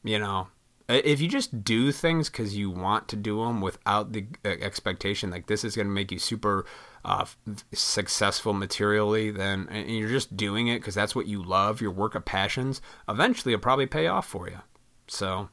You 0.05 0.19
know, 0.19 0.49
if 0.89 1.21
you 1.21 1.29
just 1.29 1.65
do 1.65 1.93
things 1.93 2.31
because 2.31 2.57
you 2.57 2.71
want 2.71 3.09
to 3.09 3.17
do 3.17 3.45
them 3.45 3.61
without 3.61 4.13
the 4.13 4.27
uh, 4.45 4.49
expectation 4.49 5.31
like 5.31 5.47
this 5.47 5.65
is 5.65 5.77
going 5.77 5.87
to 5.87 5.93
make 5.93 6.11
you 6.11 6.19
super 6.19 6.65
uh, 7.05 7.25
successful 7.73 8.53
materially 8.53 9.31
then 9.31 9.69
and 9.71 9.91
you're 9.91 10.09
just 10.09 10.37
doing 10.37 10.69
it 10.69 10.79
because 10.79 10.95
that's 10.95 11.15
what 11.15 11.27
you 11.27 11.43
love 11.43 11.81
your 11.81 11.91
work 11.91 12.15
of 12.15 12.25
passions 12.25 12.81
eventually 13.09 13.53
it'll 13.53 13.63
probably 13.63 13.87
pay 13.87 14.07
off 14.07 14.27
for 14.27 14.49
you 14.49 14.59
so 15.07 15.49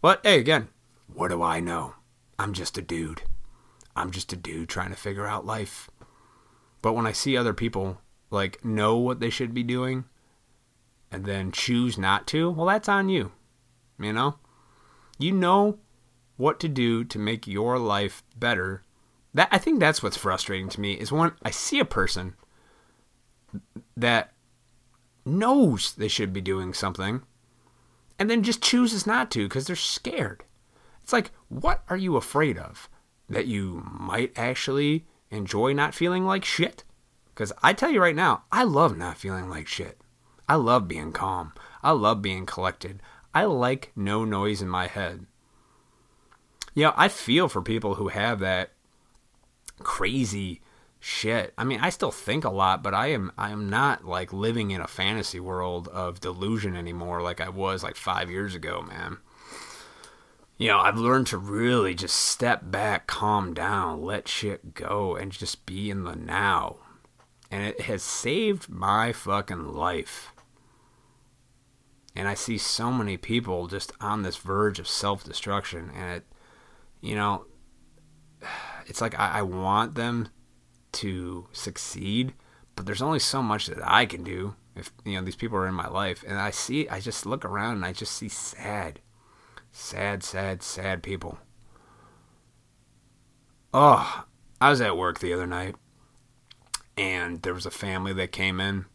but 0.00 0.20
hey 0.24 0.38
again 0.38 0.68
what 1.12 1.28
do 1.28 1.42
i 1.42 1.60
know? 1.60 1.94
I'm 2.38 2.52
just 2.52 2.76
a 2.78 2.82
dude. 2.82 3.22
I'm 3.94 4.10
just 4.10 4.32
a 4.32 4.36
dude 4.36 4.68
trying 4.68 4.90
to 4.90 4.96
figure 4.96 5.26
out 5.26 5.46
life. 5.46 5.88
But 6.82 6.94
when 6.94 7.06
i 7.06 7.12
see 7.12 7.36
other 7.36 7.54
people 7.54 7.98
like 8.30 8.64
know 8.64 8.96
what 8.96 9.20
they 9.20 9.30
should 9.30 9.54
be 9.54 9.62
doing 9.62 10.04
and 11.10 11.24
then 11.24 11.52
choose 11.52 11.96
not 11.96 12.26
to 12.26 12.50
well 12.50 12.66
that's 12.66 12.88
on 12.88 13.08
you 13.08 13.30
you 13.98 14.12
know 14.12 14.36
you 15.18 15.32
know 15.32 15.78
what 16.36 16.60
to 16.60 16.68
do 16.68 17.04
to 17.04 17.18
make 17.18 17.46
your 17.46 17.78
life 17.78 18.22
better. 18.36 18.82
That 19.32 19.48
I 19.50 19.58
think 19.58 19.80
that's 19.80 20.02
what's 20.02 20.16
frustrating 20.16 20.68
to 20.70 20.80
me 20.80 20.94
is 20.94 21.12
when 21.12 21.32
I 21.42 21.50
see 21.50 21.80
a 21.80 21.84
person 21.84 22.34
that 23.96 24.32
knows 25.24 25.94
they 25.94 26.08
should 26.08 26.32
be 26.32 26.40
doing 26.40 26.74
something 26.74 27.22
and 28.18 28.30
then 28.30 28.42
just 28.42 28.62
chooses 28.62 29.06
not 29.06 29.30
to 29.32 29.48
because 29.48 29.66
they're 29.66 29.76
scared. 29.76 30.44
It's 31.02 31.12
like, 31.12 31.32
what 31.48 31.82
are 31.88 31.96
you 31.96 32.16
afraid 32.16 32.58
of? 32.58 32.88
That 33.28 33.46
you 33.46 33.86
might 33.90 34.32
actually 34.38 35.06
enjoy 35.30 35.72
not 35.72 35.94
feeling 35.94 36.24
like 36.24 36.44
shit? 36.44 36.84
Because 37.34 37.52
I 37.62 37.72
tell 37.72 37.90
you 37.90 38.00
right 38.00 38.14
now, 38.14 38.44
I 38.52 38.64
love 38.64 38.96
not 38.96 39.18
feeling 39.18 39.48
like 39.48 39.66
shit. 39.66 40.00
I 40.48 40.54
love 40.56 40.86
being 40.86 41.12
calm. 41.12 41.52
I 41.82 41.92
love 41.92 42.22
being 42.22 42.46
collected. 42.46 43.00
I 43.34 43.44
like 43.44 43.92
no 43.96 44.24
noise 44.24 44.62
in 44.62 44.68
my 44.68 44.86
head. 44.86 45.26
You 46.74 46.84
know, 46.84 46.94
I 46.96 47.08
feel 47.08 47.48
for 47.48 47.62
people 47.62 47.96
who 47.96 48.08
have 48.08 48.40
that 48.40 48.70
crazy 49.80 50.60
shit. 51.00 51.52
I 51.58 51.64
mean, 51.64 51.80
I 51.80 51.90
still 51.90 52.10
think 52.10 52.44
a 52.44 52.50
lot, 52.50 52.82
but 52.82 52.94
I 52.94 53.08
am 53.08 53.32
I 53.36 53.50
am 53.50 53.68
not 53.68 54.04
like 54.04 54.32
living 54.32 54.70
in 54.70 54.80
a 54.80 54.86
fantasy 54.86 55.40
world 55.40 55.88
of 55.88 56.20
delusion 56.20 56.76
anymore 56.76 57.20
like 57.22 57.40
I 57.40 57.48
was 57.48 57.82
like 57.82 57.96
5 57.96 58.30
years 58.30 58.54
ago, 58.54 58.82
man. 58.82 59.18
You 60.56 60.68
know, 60.68 60.78
I've 60.78 60.98
learned 60.98 61.26
to 61.28 61.38
really 61.38 61.94
just 61.94 62.16
step 62.16 62.70
back, 62.70 63.08
calm 63.08 63.54
down, 63.54 64.02
let 64.02 64.28
shit 64.28 64.74
go 64.74 65.16
and 65.16 65.32
just 65.32 65.66
be 65.66 65.90
in 65.90 66.04
the 66.04 66.14
now. 66.14 66.76
And 67.50 67.64
it 67.64 67.82
has 67.82 68.02
saved 68.02 68.68
my 68.68 69.12
fucking 69.12 69.74
life. 69.74 70.32
And 72.16 72.28
I 72.28 72.34
see 72.34 72.58
so 72.58 72.92
many 72.92 73.16
people 73.16 73.66
just 73.66 73.92
on 74.00 74.22
this 74.22 74.36
verge 74.36 74.78
of 74.78 74.86
self-destruction 74.88 75.90
and 75.94 76.16
it 76.16 76.24
you 77.00 77.14
know, 77.14 77.44
it's 78.86 79.00
like 79.00 79.18
I, 79.18 79.38
I 79.38 79.42
want 79.42 79.94
them 79.94 80.28
to 80.92 81.48
succeed, 81.52 82.34
but 82.76 82.86
there's 82.86 83.02
only 83.02 83.18
so 83.18 83.42
much 83.42 83.66
that 83.66 83.78
I 83.82 84.06
can 84.06 84.24
do 84.24 84.54
if 84.76 84.92
you 85.04 85.14
know 85.14 85.22
these 85.22 85.36
people 85.36 85.56
are 85.56 85.68
in 85.68 85.74
my 85.74 85.86
life 85.86 86.24
and 86.26 86.38
I 86.38 86.50
see 86.50 86.88
I 86.88 86.98
just 86.98 87.26
look 87.26 87.44
around 87.44 87.76
and 87.76 87.84
I 87.84 87.92
just 87.92 88.12
see 88.12 88.28
sad 88.28 89.00
sad 89.70 90.22
sad 90.22 90.62
sad 90.62 91.02
people. 91.02 91.38
Oh, 93.72 94.24
I 94.60 94.70
was 94.70 94.80
at 94.80 94.96
work 94.96 95.18
the 95.18 95.32
other 95.32 95.46
night 95.46 95.74
and 96.96 97.42
there 97.42 97.54
was 97.54 97.66
a 97.66 97.70
family 97.70 98.12
that 98.14 98.32
came 98.32 98.60
in. 98.60 98.86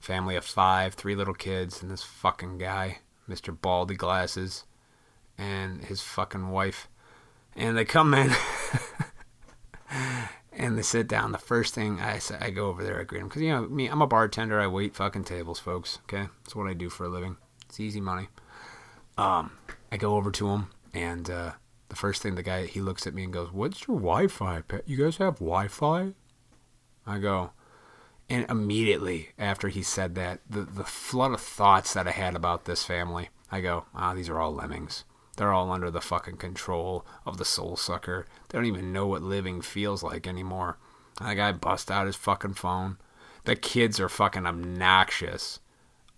Family 0.00 0.34
of 0.34 0.44
5, 0.44 0.94
three 0.94 1.14
little 1.14 1.34
kids 1.34 1.82
and 1.82 1.90
this 1.90 2.02
fucking 2.02 2.58
guy, 2.58 2.98
Mr. 3.28 3.58
Baldy 3.58 3.94
Glasses 3.94 4.64
and 5.36 5.84
his 5.84 6.00
fucking 6.00 6.50
wife. 6.50 6.88
And 7.54 7.76
they 7.76 7.84
come 7.84 8.14
in 8.14 8.32
and 10.52 10.78
they 10.78 10.82
sit 10.82 11.08
down. 11.08 11.32
The 11.32 11.38
first 11.38 11.74
thing 11.74 12.00
I 12.00 12.18
say, 12.18 12.36
I 12.40 12.50
go 12.50 12.68
over 12.68 12.82
there, 12.82 13.00
I 13.00 13.04
greet 13.04 13.20
them 13.20 13.28
because 13.28 13.42
you 13.42 13.50
know 13.50 13.62
me, 13.62 13.88
I'm 13.88 14.02
a 14.02 14.06
bartender. 14.06 14.60
I 14.60 14.66
wait 14.66 14.94
fucking 14.94 15.24
tables, 15.24 15.58
folks. 15.58 15.98
Okay, 16.04 16.28
that's 16.44 16.54
what 16.54 16.68
I 16.68 16.74
do 16.74 16.88
for 16.88 17.04
a 17.04 17.08
living. 17.08 17.36
It's 17.68 17.80
easy 17.80 18.00
money. 18.00 18.28
Um, 19.18 19.52
I 19.90 19.96
go 19.96 20.14
over 20.14 20.30
to 20.30 20.48
him, 20.48 20.68
and 20.94 21.28
uh, 21.28 21.52
the 21.88 21.96
first 21.96 22.22
thing 22.22 22.36
the 22.36 22.42
guy 22.42 22.66
he 22.66 22.80
looks 22.80 23.06
at 23.06 23.14
me 23.14 23.24
and 23.24 23.32
goes, 23.32 23.52
"What's 23.52 23.86
your 23.86 23.98
Wi-Fi? 23.98 24.62
Pet? 24.62 24.84
You 24.86 24.96
guys 24.96 25.16
have 25.16 25.34
Wi-Fi?" 25.34 26.12
I 27.06 27.18
go, 27.18 27.50
and 28.30 28.46
immediately 28.48 29.30
after 29.38 29.68
he 29.68 29.82
said 29.82 30.14
that, 30.14 30.40
the 30.48 30.62
the 30.62 30.84
flood 30.84 31.32
of 31.32 31.40
thoughts 31.40 31.92
that 31.92 32.08
I 32.08 32.12
had 32.12 32.36
about 32.36 32.64
this 32.64 32.84
family, 32.84 33.28
I 33.50 33.60
go, 33.60 33.84
"Ah, 33.94 34.14
these 34.14 34.28
are 34.28 34.38
all 34.38 34.54
lemmings." 34.54 35.04
They're 35.36 35.52
all 35.52 35.72
under 35.72 35.90
the 35.90 36.00
fucking 36.00 36.36
control 36.36 37.06
of 37.24 37.38
the 37.38 37.44
soul 37.44 37.76
sucker. 37.76 38.26
They 38.48 38.58
don't 38.58 38.66
even 38.66 38.92
know 38.92 39.06
what 39.06 39.22
living 39.22 39.62
feels 39.62 40.02
like 40.02 40.26
anymore. 40.26 40.76
That 41.18 41.34
guy 41.34 41.52
bust 41.52 41.90
out 41.90 42.06
his 42.06 42.16
fucking 42.16 42.54
phone. 42.54 42.98
The 43.44 43.56
kids 43.56 43.98
are 44.00 44.08
fucking 44.08 44.46
obnoxious. 44.46 45.60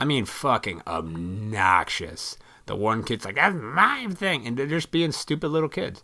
I 0.00 0.04
mean, 0.04 0.24
fucking 0.24 0.82
obnoxious. 0.88 2.36
The 2.66 2.74
one 2.74 3.04
kid's 3.04 3.24
like, 3.24 3.36
that's 3.36 3.54
my 3.54 4.08
thing. 4.10 4.46
And 4.46 4.56
they're 4.56 4.66
just 4.66 4.90
being 4.90 5.12
stupid 5.12 5.48
little 5.48 5.68
kids. 5.68 6.02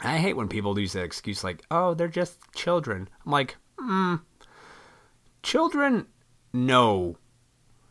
I 0.00 0.18
hate 0.18 0.36
when 0.36 0.48
people 0.48 0.78
use 0.78 0.92
that 0.92 1.02
excuse 1.02 1.42
like, 1.42 1.64
oh, 1.70 1.94
they're 1.94 2.08
just 2.08 2.38
children. 2.54 3.08
I'm 3.26 3.32
like, 3.32 3.56
hmm. 3.78 4.16
Children, 5.42 6.06
no. 6.52 7.16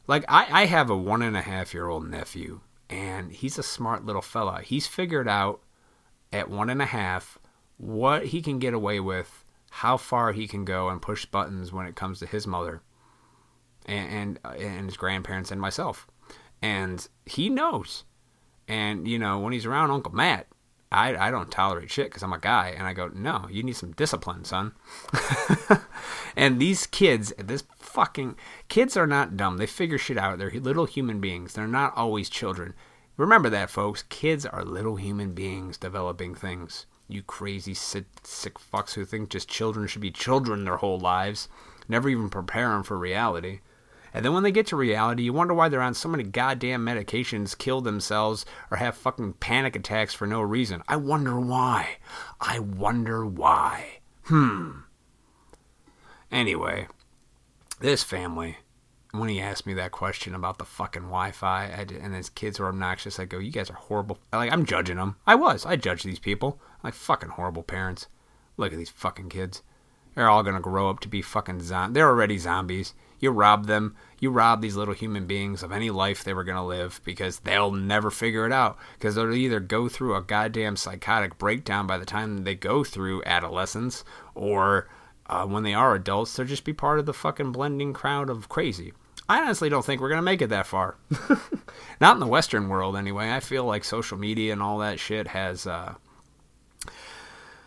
Like, 0.07 0.25
I, 0.27 0.47
I 0.49 0.65
have 0.65 0.89
a 0.89 0.97
one 0.97 1.21
and 1.21 1.38
a 1.38 1.41
half 1.41 1.73
year 1.73 1.88
old 1.88 2.09
nephew 2.09 2.62
and 2.89 3.31
he's 3.31 3.57
a 3.57 3.63
smart 3.63 4.05
little 4.05 4.21
fella. 4.21 4.62
He's 4.62 4.88
figured 4.88 5.27
out 5.27 5.62
at 6.33 6.49
one 6.49 6.69
and 6.69 6.81
a 6.81 6.88
half 6.88 7.38
what 7.77 8.27
he 8.27 8.41
can 8.41 8.59
get 8.59 8.73
away 8.73 8.99
with, 8.99 9.43
how 9.69 9.97
far 9.97 10.31
he 10.31 10.47
can 10.47 10.65
go, 10.65 10.89
and 10.89 11.01
push 11.01 11.25
buttons 11.25 11.71
when 11.71 11.85
it 11.85 11.95
comes 11.95 12.19
to 12.19 12.25
his 12.25 12.47
mother 12.47 12.81
and 13.85 14.39
and, 14.43 14.59
and 14.59 14.85
his 14.85 14.97
grandparents 14.97 15.51
and 15.51 15.62
myself. 15.62 16.07
And 16.62 17.07
he 17.25 17.49
knows. 17.49 18.03
And 18.67 19.07
you 19.07 19.19
know 19.19 19.39
when 19.39 19.53
he's 19.53 19.65
around 19.65 19.91
Uncle 19.91 20.13
Matt, 20.13 20.47
I, 20.91 21.28
I 21.28 21.32
don't 21.32 21.52
tolerate 21.52 21.91
shit 21.91 22.08
because 22.08 22.23
I'm 22.23 22.34
a 22.34 22.39
guy, 22.39 22.73
and 22.75 22.88
I 22.88 22.93
go, 22.93 23.10
no, 23.13 23.47
you 23.52 23.62
need 23.62 23.75
some 23.75 23.91
discipline, 23.91 24.43
son. 24.43 24.73
and 26.36 26.60
these 26.60 26.88
kids, 26.88 27.32
this 27.38 27.63
fucking 27.78 28.38
kids 28.69 28.97
are 28.97 29.06
not 29.06 29.38
dumb. 29.38 29.58
They 29.58 29.67
figure 29.67 29.99
shit 29.99 30.17
out. 30.17 30.39
They're 30.39 30.49
little 30.49 30.86
human 30.86 31.19
beings. 31.19 31.54
They're 31.54 31.67
not 31.67 31.95
always 31.95 32.30
children. 32.30 32.73
Remember 33.17 33.49
that, 33.49 33.69
folks. 33.69 34.04
Kids 34.04 34.45
are 34.47 34.63
little 34.63 34.95
human 34.95 35.34
beings 35.34 35.78
developing 35.78 36.34
things. 36.34 36.88
You 37.08 37.21
crazy 37.21 37.73
sick, 37.73 38.06
sick 38.23 38.58
fucks 38.58 38.93
who 38.93 39.06
think 39.06 39.30
just 39.30 39.47
children 39.49 39.88
should 39.88 40.02
be 40.02 40.12
children 40.12 40.63
their 40.63 40.78
whole 40.78 40.99
lives, 40.99 41.49
never 41.88 42.10
even 42.10 42.30
prepare 42.30 42.69
them 42.69 42.84
for 42.84 42.97
reality. 42.97 43.60
And 44.13 44.25
then 44.25 44.33
when 44.33 44.43
they 44.43 44.51
get 44.51 44.67
to 44.67 44.75
reality, 44.75 45.23
you 45.23 45.33
wonder 45.33 45.53
why 45.53 45.69
they're 45.69 45.81
on 45.81 45.93
so 45.93 46.09
many 46.09 46.23
goddamn 46.23 46.85
medications, 46.85 47.57
kill 47.57 47.81
themselves, 47.81 48.45
or 48.71 48.77
have 48.77 48.95
fucking 48.95 49.33
panic 49.33 49.75
attacks 49.75 50.13
for 50.13 50.25
no 50.25 50.41
reason. 50.41 50.83
I 50.87 50.95
wonder 50.95 51.39
why. 51.39 51.97
I 52.41 52.59
wonder 52.59 53.25
why. 53.25 53.99
Hmm. 54.23 54.81
Anyway, 56.31 56.87
this 57.79 58.03
family, 58.03 58.57
when 59.11 59.29
he 59.29 59.41
asked 59.41 59.65
me 59.65 59.73
that 59.73 59.91
question 59.91 60.35
about 60.35 60.59
the 60.59 60.65
fucking 60.65 61.03
Wi-Fi 61.03 61.65
and 61.65 62.13
his 62.13 62.29
kids 62.29 62.59
were 62.59 62.67
obnoxious, 62.67 63.19
I 63.19 63.25
go, 63.25 63.39
"You 63.39 63.51
guys 63.51 63.69
are 63.69 63.73
horrible." 63.73 64.19
Like 64.31 64.51
I'm 64.51 64.65
judging 64.65 64.97
them. 64.97 65.15
I 65.25 65.35
was. 65.35 65.65
I 65.65 65.75
judge 65.75 66.03
these 66.03 66.19
people. 66.19 66.61
Like 66.83 66.93
fucking 66.93 67.29
horrible 67.29 67.63
parents. 67.63 68.07
Look 68.57 68.71
at 68.71 68.77
these 68.77 68.89
fucking 68.89 69.29
kids. 69.29 69.63
They're 70.13 70.29
all 70.29 70.43
gonna 70.43 70.59
grow 70.59 70.89
up 70.89 70.99
to 71.01 71.07
be 71.07 71.21
fucking 71.21 71.61
zombies. 71.61 71.93
They're 71.95 72.09
already 72.09 72.37
zombies. 72.37 72.93
You 73.19 73.32
rob 73.32 73.67
them. 73.67 73.95
You 74.19 74.32
rob 74.32 74.62
these 74.62 74.75
little 74.75 74.93
human 74.93 75.25
beings 75.25 75.63
of 75.63 75.71
any 75.71 75.89
life 75.89 76.23
they 76.23 76.34
were 76.34 76.43
going 76.43 76.58
to 76.58 76.63
live 76.63 77.01
because 77.03 77.39
they'll 77.39 77.71
never 77.71 78.12
figure 78.12 78.45
it 78.45 78.51
out. 78.51 78.77
Because 78.97 79.15
they'll 79.15 79.34
either 79.34 79.60
go 79.60 79.88
through 79.88 80.15
a 80.15 80.21
goddamn 80.21 80.75
psychotic 80.75 81.38
breakdown 81.38 81.88
by 81.88 81.97
the 81.97 82.05
time 82.05 82.43
they 82.43 82.55
go 82.55 82.84
through 82.84 83.23
adolescence, 83.25 84.03
or 84.36 84.89
uh, 85.27 85.45
when 85.45 85.63
they 85.63 85.73
are 85.73 85.95
adults, 85.95 86.36
they'll 86.36 86.45
just 86.45 86.65
be 86.65 86.73
part 86.73 86.99
of 86.99 87.05
the 87.05 87.13
fucking 87.13 87.51
blending 87.51 87.93
crowd 87.93 88.29
of 88.29 88.49
crazy. 88.49 88.93
I 89.29 89.41
honestly 89.41 89.69
don't 89.69 89.86
think 89.86 90.01
we're 90.01 90.10
going 90.10 90.17
to 90.17 90.23
make 90.23 90.41
it 90.41 90.47
that 90.47 90.65
far. 90.65 90.95
Not 92.01 92.15
in 92.15 92.19
the 92.19 92.25
Western 92.25 92.67
world, 92.67 92.97
anyway. 92.97 93.32
I 93.32 93.39
feel 93.39 93.63
like 93.63 93.84
social 93.84 94.17
media 94.17 94.51
and 94.51 94.62
all 94.62 94.79
that 94.79 94.99
shit 94.99 95.27
has, 95.27 95.67
uh, 95.67 95.93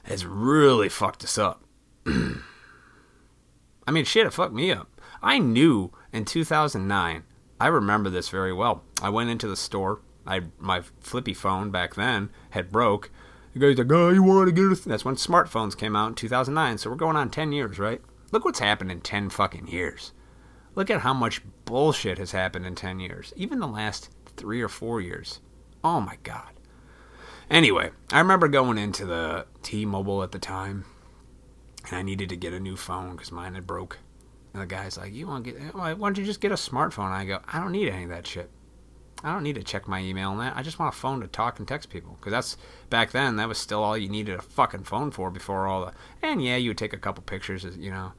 has 0.03 0.27
really 0.27 0.89
fucked 0.89 1.23
us 1.23 1.39
up. 1.39 1.63
I 2.07 3.91
mean, 3.91 4.05
shit, 4.05 4.27
it 4.27 4.33
fucked 4.33 4.55
me 4.55 4.73
up. 4.73 4.89
I 5.23 5.39
knew 5.39 5.93
in 6.13 6.25
2009. 6.25 7.23
I 7.61 7.67
remember 7.67 8.11
this 8.11 8.29
very 8.29 8.53
well. 8.53 8.83
I 9.01 9.09
went 9.09 9.31
into 9.31 9.47
the 9.47 9.57
store. 9.57 10.01
I 10.27 10.43
my 10.59 10.83
flippy 11.01 11.35
phone 11.35 11.71
back 11.71 11.95
then 11.95 12.31
had 12.51 12.73
broke. 12.73 13.11
The 13.53 13.61
guy's 13.61 13.79
like, 13.79 13.93
"Oh, 13.93 14.11
you 14.11 14.23
want 14.23 14.49
to 14.49 14.53
get 14.53 14.65
a?" 14.65 14.89
That's 14.89 15.05
when 15.05 15.17
smartphones 15.17 15.77
came 15.77 15.95
out 15.95 16.09
in 16.09 16.15
2009. 16.15 16.79
So 16.79 16.91
we're 16.91 16.97
going 16.97 17.17
on 17.17 17.31
10 17.31 17.53
years, 17.53 17.79
right? 17.79 18.01
Look 18.33 18.45
what's 18.45 18.61
happened 18.61 18.91
in 18.91 19.01
10 19.01 19.31
fucking 19.31 19.69
years. 19.69 20.13
Look 20.75 20.91
at 20.91 21.03
how 21.03 21.13
much 21.13 21.43
bullshit 21.67 22.19
has 22.19 22.33
happened 22.33 22.67
in 22.67 22.75
10 22.75 22.99
years. 22.99 23.33
Even 23.37 23.61
the 23.61 23.67
last 23.67 24.09
three 24.37 24.63
or 24.63 24.69
four 24.69 25.01
years. 25.01 25.41
Oh 25.85 26.01
my 26.01 26.17
god. 26.23 26.49
Anyway, 27.51 27.91
I 28.11 28.19
remember 28.19 28.49
going 28.49 28.79
into 28.79 29.05
the 29.05 29.47
T-Mobile 29.63 30.23
at 30.23 30.33
the 30.33 30.39
time, 30.39 30.87
and 31.87 31.97
I 31.97 32.03
needed 32.03 32.31
to 32.31 32.37
get 32.37 32.55
a 32.55 32.61
new 32.61 32.77
phone 32.77 33.13
because 33.13 33.31
mine 33.31 33.55
had 33.55 33.67
broke. 33.67 33.99
And 34.53 34.63
the 34.63 34.67
guy's 34.67 34.99
like, 34.99 35.13
"You 35.13 35.27
want 35.27 35.45
to 35.45 35.53
get? 35.53 35.75
Why 35.75 35.95
don't 35.95 36.19
you 36.19 36.25
just 36.25 36.41
get 36.41 36.53
a 36.53 36.57
smartphone?" 36.57 37.11
I 37.11 37.25
go, 37.25 37.41
"I 37.53 37.61
don't 37.61 37.73
need 37.73 37.89
any 37.89 38.05
of 38.05 38.11
that 38.11 38.27
shit. 38.27 38.51
I 39.25 39.33
don't 39.33 39.45
need 39.45 39.55
to 39.55 39.63
check 39.63 39.87
my 39.87 40.01
email 40.01 40.33
and 40.33 40.41
that. 40.41 40.57
I 40.57 40.63
just 40.63 40.79
want 40.79 40.95
a 40.95 40.99
phone 40.99 41.21
to 41.21 41.29
talk 41.29 41.59
and 41.59 41.69
text 41.69 41.91
people. 41.91 42.17
Because 42.19 42.33
that's 42.33 42.57
back 42.91 43.13
then. 43.13 43.37
That 43.37 43.49
was 43.49 43.59
still 43.59 43.83
all 43.83 43.97
you 43.97 44.09
needed 44.09 44.37
a 44.37 44.43
fucking 44.43 44.85
phone 44.85 45.13
for 45.13 45.31
before 45.31 45.67
all 45.67 45.87
the. 45.87 45.93
And 46.23 46.43
yeah, 46.43 46.57
you 46.57 46.71
would 46.71 46.79
take 46.79 46.93
a 46.93 46.99
couple 46.99 47.23
pictures, 47.23 47.65
you 47.77 47.91
know, 47.91 48.13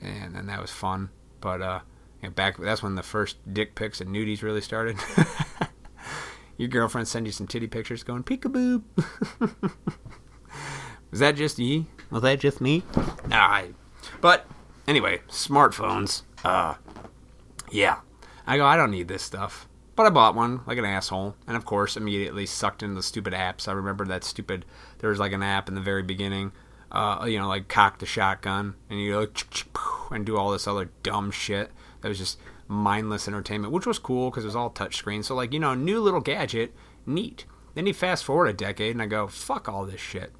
and 0.00 0.34
and 0.36 0.48
that 0.48 0.60
was 0.60 0.70
fun. 0.70 1.10
But 1.40 1.60
uh, 1.60 1.80
you 2.22 2.28
know, 2.28 2.32
back 2.34 2.56
that's 2.56 2.82
when 2.82 2.94
the 2.94 3.02
first 3.02 3.36
dick 3.52 3.74
pics 3.74 4.00
and 4.00 4.10
nudies 4.10 4.42
really 4.42 4.62
started. 4.62 4.96
Your 6.56 6.68
girlfriend 6.68 7.08
send 7.08 7.26
you 7.26 7.32
some 7.32 7.46
titty 7.46 7.66
pictures, 7.66 8.02
going 8.02 8.22
peekaboo. 8.22 8.82
was 11.10 11.20
that 11.20 11.36
just 11.36 11.58
me? 11.58 11.86
Was 12.10 12.22
that 12.22 12.40
just 12.40 12.60
me? 12.60 12.84
Nah, 13.26 13.62
but 14.20 14.46
Anyway, 14.92 15.22
smartphones. 15.26 16.20
Uh, 16.44 16.74
yeah. 17.70 18.00
I 18.46 18.58
go, 18.58 18.66
I 18.66 18.76
don't 18.76 18.90
need 18.90 19.08
this 19.08 19.22
stuff. 19.22 19.66
But 19.96 20.04
I 20.04 20.10
bought 20.10 20.34
one 20.34 20.60
like 20.66 20.76
an 20.76 20.84
asshole, 20.84 21.34
and 21.46 21.56
of 21.56 21.64
course, 21.64 21.96
immediately 21.96 22.44
sucked 22.44 22.82
into 22.82 22.96
the 22.96 23.02
stupid 23.02 23.32
apps. 23.32 23.66
I 23.66 23.72
remember 23.72 24.04
that 24.04 24.22
stupid. 24.22 24.66
There 24.98 25.08
was 25.08 25.18
like 25.18 25.32
an 25.32 25.42
app 25.42 25.66
in 25.70 25.74
the 25.74 25.80
very 25.80 26.02
beginning, 26.02 26.52
uh, 26.90 27.24
you 27.26 27.38
know, 27.38 27.48
like 27.48 27.68
cock 27.68 28.00
the 28.00 28.04
shotgun, 28.04 28.74
and 28.90 29.00
you 29.00 29.12
go 29.12 29.28
and 30.10 30.26
do 30.26 30.36
all 30.36 30.50
this 30.50 30.66
other 30.66 30.90
dumb 31.02 31.30
shit. 31.30 31.70
That 32.02 32.10
was 32.10 32.18
just 32.18 32.38
mindless 32.68 33.26
entertainment, 33.26 33.72
which 33.72 33.86
was 33.86 33.98
cool 33.98 34.28
because 34.28 34.44
it 34.44 34.48
was 34.48 34.56
all 34.56 34.68
touchscreen. 34.68 35.24
So 35.24 35.34
like 35.34 35.54
you 35.54 35.58
know, 35.58 35.72
new 35.72 36.02
little 36.02 36.20
gadget, 36.20 36.74
neat. 37.06 37.46
Then 37.72 37.86
you 37.86 37.94
fast 37.94 38.24
forward 38.24 38.48
a 38.48 38.52
decade, 38.52 38.94
and 38.94 39.00
I 39.00 39.06
go, 39.06 39.26
fuck 39.26 39.70
all 39.70 39.86
this 39.86 40.02
shit. 40.02 40.32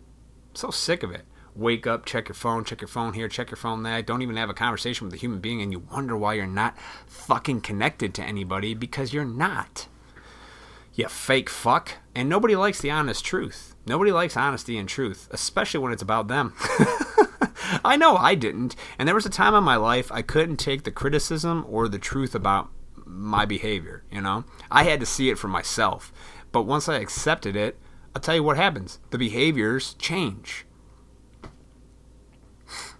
So 0.52 0.70
sick 0.70 1.02
of 1.02 1.10
it. 1.10 1.24
Wake 1.54 1.86
up, 1.86 2.06
check 2.06 2.28
your 2.28 2.34
phone, 2.34 2.64
check 2.64 2.80
your 2.80 2.88
phone 2.88 3.12
here, 3.12 3.28
check 3.28 3.50
your 3.50 3.56
phone 3.56 3.82
there. 3.82 4.00
Don't 4.00 4.22
even 4.22 4.36
have 4.36 4.48
a 4.48 4.54
conversation 4.54 5.06
with 5.06 5.14
a 5.14 5.18
human 5.18 5.40
being, 5.40 5.60
and 5.60 5.70
you 5.70 5.80
wonder 5.92 6.16
why 6.16 6.34
you're 6.34 6.46
not 6.46 6.78
fucking 7.06 7.60
connected 7.60 8.14
to 8.14 8.22
anybody 8.22 8.72
because 8.74 9.12
you're 9.12 9.24
not. 9.24 9.86
You 10.94 11.08
fake 11.08 11.50
fuck. 11.50 11.92
And 12.14 12.28
nobody 12.28 12.56
likes 12.56 12.80
the 12.80 12.90
honest 12.90 13.24
truth. 13.24 13.74
Nobody 13.86 14.12
likes 14.12 14.36
honesty 14.36 14.78
and 14.78 14.88
truth, 14.88 15.28
especially 15.30 15.80
when 15.80 15.92
it's 15.92 16.02
about 16.02 16.28
them. 16.28 16.54
I 17.84 17.96
know 17.96 18.16
I 18.16 18.34
didn't. 18.34 18.76
And 18.98 19.08
there 19.08 19.14
was 19.14 19.26
a 19.26 19.30
time 19.30 19.54
in 19.54 19.64
my 19.64 19.76
life 19.76 20.12
I 20.12 20.22
couldn't 20.22 20.58
take 20.58 20.84
the 20.84 20.90
criticism 20.90 21.64
or 21.68 21.88
the 21.88 21.98
truth 21.98 22.34
about 22.34 22.70
my 23.04 23.44
behavior, 23.44 24.04
you 24.10 24.20
know? 24.20 24.44
I 24.70 24.84
had 24.84 25.00
to 25.00 25.06
see 25.06 25.30
it 25.30 25.38
for 25.38 25.48
myself. 25.48 26.12
But 26.50 26.62
once 26.62 26.88
I 26.88 26.96
accepted 26.96 27.56
it, 27.56 27.78
I'll 28.14 28.22
tell 28.22 28.34
you 28.34 28.42
what 28.42 28.56
happens. 28.56 28.98
The 29.10 29.18
behaviors 29.18 29.94
change. 29.94 30.66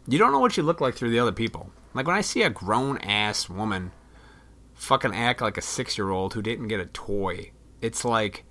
You 0.07 0.19
don't 0.19 0.33
know 0.33 0.41
what 0.41 0.57
you 0.57 0.63
look 0.63 0.81
like 0.81 0.95
through 0.95 1.11
the 1.11 1.21
other 1.21 1.33
people. 1.33 1.71
Like 1.95 2.07
when 2.07 2.17
I 2.17 2.23
see 2.23 2.43
a 2.43 2.51
grown 2.51 2.99
ass 2.99 3.49
woman 3.49 3.93
fucking 4.75 5.15
act 5.15 5.41
like 5.41 5.57
a 5.57 5.63
six 5.63 5.97
year 5.97 6.11
old 6.11 6.35
who 6.35 6.43
didn't 6.43 6.69
get 6.69 6.81
a 6.81 6.87
toy, 6.87 7.53
it's 7.81 8.05
like, 8.05 8.45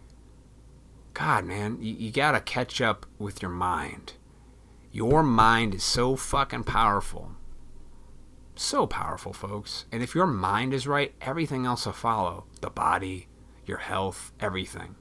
God, 1.14 1.46
man, 1.46 1.78
you, 1.82 1.94
you 1.94 2.12
gotta 2.12 2.40
catch 2.40 2.80
up 2.80 3.06
with 3.20 3.42
your 3.42 3.52
mind. 3.52 4.14
Your 4.92 5.24
mind 5.24 5.76
is 5.76 5.84
so 5.84 6.16
fucking 6.16 6.64
powerful. 6.64 7.32
So 8.56 8.86
powerful, 8.86 9.34
folks. 9.34 9.86
And 9.92 10.04
if 10.04 10.14
your 10.14 10.28
mind 10.28 10.74
is 10.74 10.88
right, 10.88 11.14
everything 11.22 11.66
else 11.66 11.86
will 11.86 11.94
follow. 11.94 12.46
The 12.62 12.70
body, 12.70 13.28
your 13.66 13.80
health, 13.80 14.32
everything. 14.40 14.96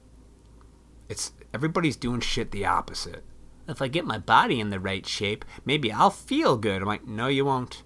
It's 1.07 1.33
everybody's 1.53 1.97
doing 1.97 2.21
shit 2.21 2.51
the 2.51 2.65
opposite. 2.65 3.23
If 3.71 3.81
I 3.81 3.87
get 3.87 4.05
my 4.05 4.17
body 4.17 4.59
in 4.59 4.69
the 4.69 4.79
right 4.79 5.07
shape, 5.07 5.45
maybe 5.65 5.91
I'll 5.91 6.09
feel 6.09 6.57
good. 6.57 6.81
I'm 6.81 6.87
like, 6.87 7.07
no, 7.07 7.27
you 7.27 7.45
won't. 7.45 7.83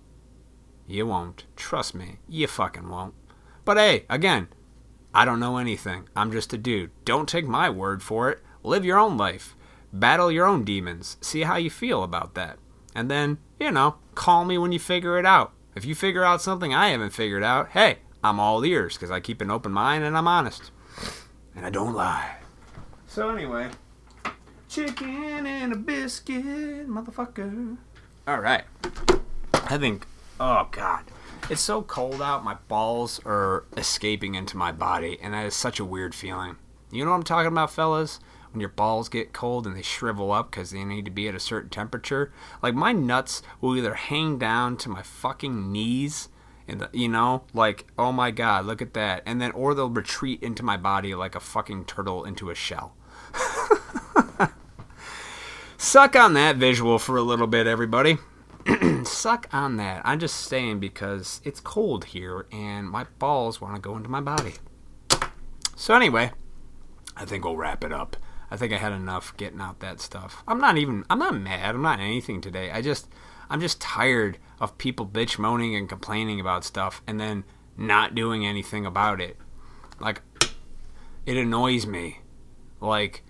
You 0.87 1.05
won't. 1.05 1.45
Trust 1.55 1.93
me, 1.95 2.17
you 2.27 2.47
fucking 2.47 2.89
won't. 2.89 3.13
But 3.63 3.77
hey, 3.77 4.05
again, 4.09 4.47
I 5.13 5.25
don't 5.25 5.39
know 5.39 5.57
anything. 5.57 6.09
I'm 6.15 6.31
just 6.31 6.53
a 6.53 6.57
dude. 6.57 6.91
Don't 7.05 7.29
take 7.29 7.47
my 7.47 7.69
word 7.69 8.03
for 8.03 8.29
it. 8.29 8.41
Live 8.63 8.83
your 8.83 8.99
own 8.99 9.15
life. 9.15 9.55
Battle 9.93 10.31
your 10.31 10.45
own 10.45 10.63
demons. 10.63 11.17
See 11.21 11.43
how 11.43 11.55
you 11.55 11.69
feel 11.69 12.03
about 12.03 12.33
that. 12.35 12.57
And 12.93 13.09
then, 13.09 13.37
you 13.59 13.71
know, 13.71 13.95
call 14.15 14.43
me 14.43 14.57
when 14.57 14.71
you 14.71 14.79
figure 14.79 15.17
it 15.19 15.25
out. 15.25 15.53
If 15.75 15.85
you 15.85 15.93
figure 15.93 16.23
out 16.23 16.41
something 16.41 16.73
I 16.73 16.89
haven't 16.89 17.11
figured 17.11 17.43
out, 17.43 17.69
hey, 17.69 17.99
I'm 18.23 18.39
all 18.39 18.65
ears 18.65 18.95
because 18.95 19.11
I 19.11 19.19
keep 19.19 19.39
an 19.41 19.51
open 19.51 19.71
mind 19.71 20.03
and 20.03 20.17
I'm 20.17 20.27
honest. 20.27 20.71
And 21.55 21.65
I 21.65 21.69
don't 21.69 21.93
lie. 21.93 22.37
So, 23.07 23.29
anyway, 23.29 23.69
chicken 24.75 25.47
and 25.47 25.71
a 25.71 25.75
biscuit, 25.77 26.89
motherfucker. 26.89 27.77
All 28.27 28.39
right. 28.41 28.65
I 29.53 29.77
think, 29.77 30.05
oh, 30.37 30.67
God. 30.71 31.05
It's 31.49 31.61
so 31.61 31.81
cold 31.81 32.21
out, 32.21 32.43
my 32.43 32.55
balls 32.67 33.21
are 33.25 33.63
escaping 33.77 34.35
into 34.35 34.57
my 34.57 34.73
body, 34.73 35.17
and 35.21 35.33
that 35.33 35.45
is 35.45 35.55
such 35.55 35.79
a 35.79 35.85
weird 35.85 36.13
feeling. 36.13 36.57
You 36.91 37.05
know 37.05 37.11
what 37.11 37.17
I'm 37.17 37.23
talking 37.23 37.51
about, 37.51 37.71
fellas? 37.71 38.19
when 38.51 38.61
your 38.61 38.69
balls 38.69 39.09
get 39.09 39.33
cold 39.33 39.67
and 39.67 39.75
they 39.75 39.81
shrivel 39.81 40.31
up 40.31 40.49
because 40.49 40.71
they 40.71 40.85
need 40.85 41.03
to 41.03 41.11
be 41.11 41.27
at 41.27 41.35
a 41.35 41.39
certain 41.41 41.69
temperature. 41.69 42.31
Like 42.63 42.73
my 42.73 42.93
nuts 42.93 43.41
will 43.59 43.75
either 43.75 43.95
hang 43.95 44.37
down 44.37 44.77
to 44.77 44.87
my 44.87 45.01
fucking 45.01 45.73
knees 45.73 46.29
and 46.65 46.87
you 46.93 47.09
know, 47.09 47.43
like 47.53 47.85
oh 47.97 48.13
my 48.13 48.31
god, 48.31 48.65
look 48.65 48.81
at 48.81 48.93
that, 48.93 49.23
and 49.25 49.41
then 49.41 49.51
or 49.51 49.73
they'll 49.73 49.89
retreat 49.89 50.41
into 50.41 50.63
my 50.63 50.77
body 50.77 51.13
like 51.13 51.35
a 51.35 51.41
fucking 51.41 51.83
turtle 51.83 52.23
into 52.23 52.49
a 52.49 52.55
shell. 52.55 52.95
Suck 55.85 56.15
on 56.15 56.33
that 56.33 56.55
visual 56.55 56.97
for 56.97 57.15
a 57.15 57.21
little 57.21 57.45
bit, 57.45 57.67
everybody. 57.67 58.17
Suck 59.03 59.47
on 59.53 59.77
that. 59.77 60.01
I'm 60.03 60.19
just 60.19 60.35
saying 60.35 60.79
because 60.79 61.41
it's 61.43 61.59
cold 61.59 62.05
here 62.05 62.47
and 62.51 62.89
my 62.89 63.05
balls 63.19 63.61
want 63.61 63.75
to 63.75 63.81
go 63.81 63.95
into 63.95 64.09
my 64.09 64.19
body. 64.19 64.55
So, 65.75 65.93
anyway, 65.93 66.31
I 67.15 67.25
think 67.25 67.45
we'll 67.45 67.55
wrap 67.55 67.83
it 67.83 67.93
up. 67.93 68.17
I 68.49 68.57
think 68.57 68.73
I 68.73 68.77
had 68.77 68.93
enough 68.93 69.37
getting 69.37 69.61
out 69.61 69.79
that 69.81 70.01
stuff. 70.01 70.43
I'm 70.47 70.59
not 70.59 70.79
even 70.79 71.05
I'm 71.07 71.19
not 71.19 71.37
mad. 71.39 71.75
I'm 71.75 71.83
not 71.83 71.99
anything 71.99 72.41
today. 72.41 72.71
I 72.71 72.81
just 72.81 73.07
I'm 73.47 73.61
just 73.61 73.79
tired 73.79 74.39
of 74.59 74.79
people 74.79 75.05
bitch 75.05 75.37
moaning 75.37 75.75
and 75.75 75.87
complaining 75.87 76.39
about 76.39 76.65
stuff 76.65 77.03
and 77.05 77.19
then 77.19 77.43
not 77.77 78.15
doing 78.15 78.43
anything 78.43 78.87
about 78.87 79.21
it. 79.21 79.37
Like 79.99 80.23
it 81.27 81.37
annoys 81.37 81.85
me. 81.85 82.21
Like 82.81 83.21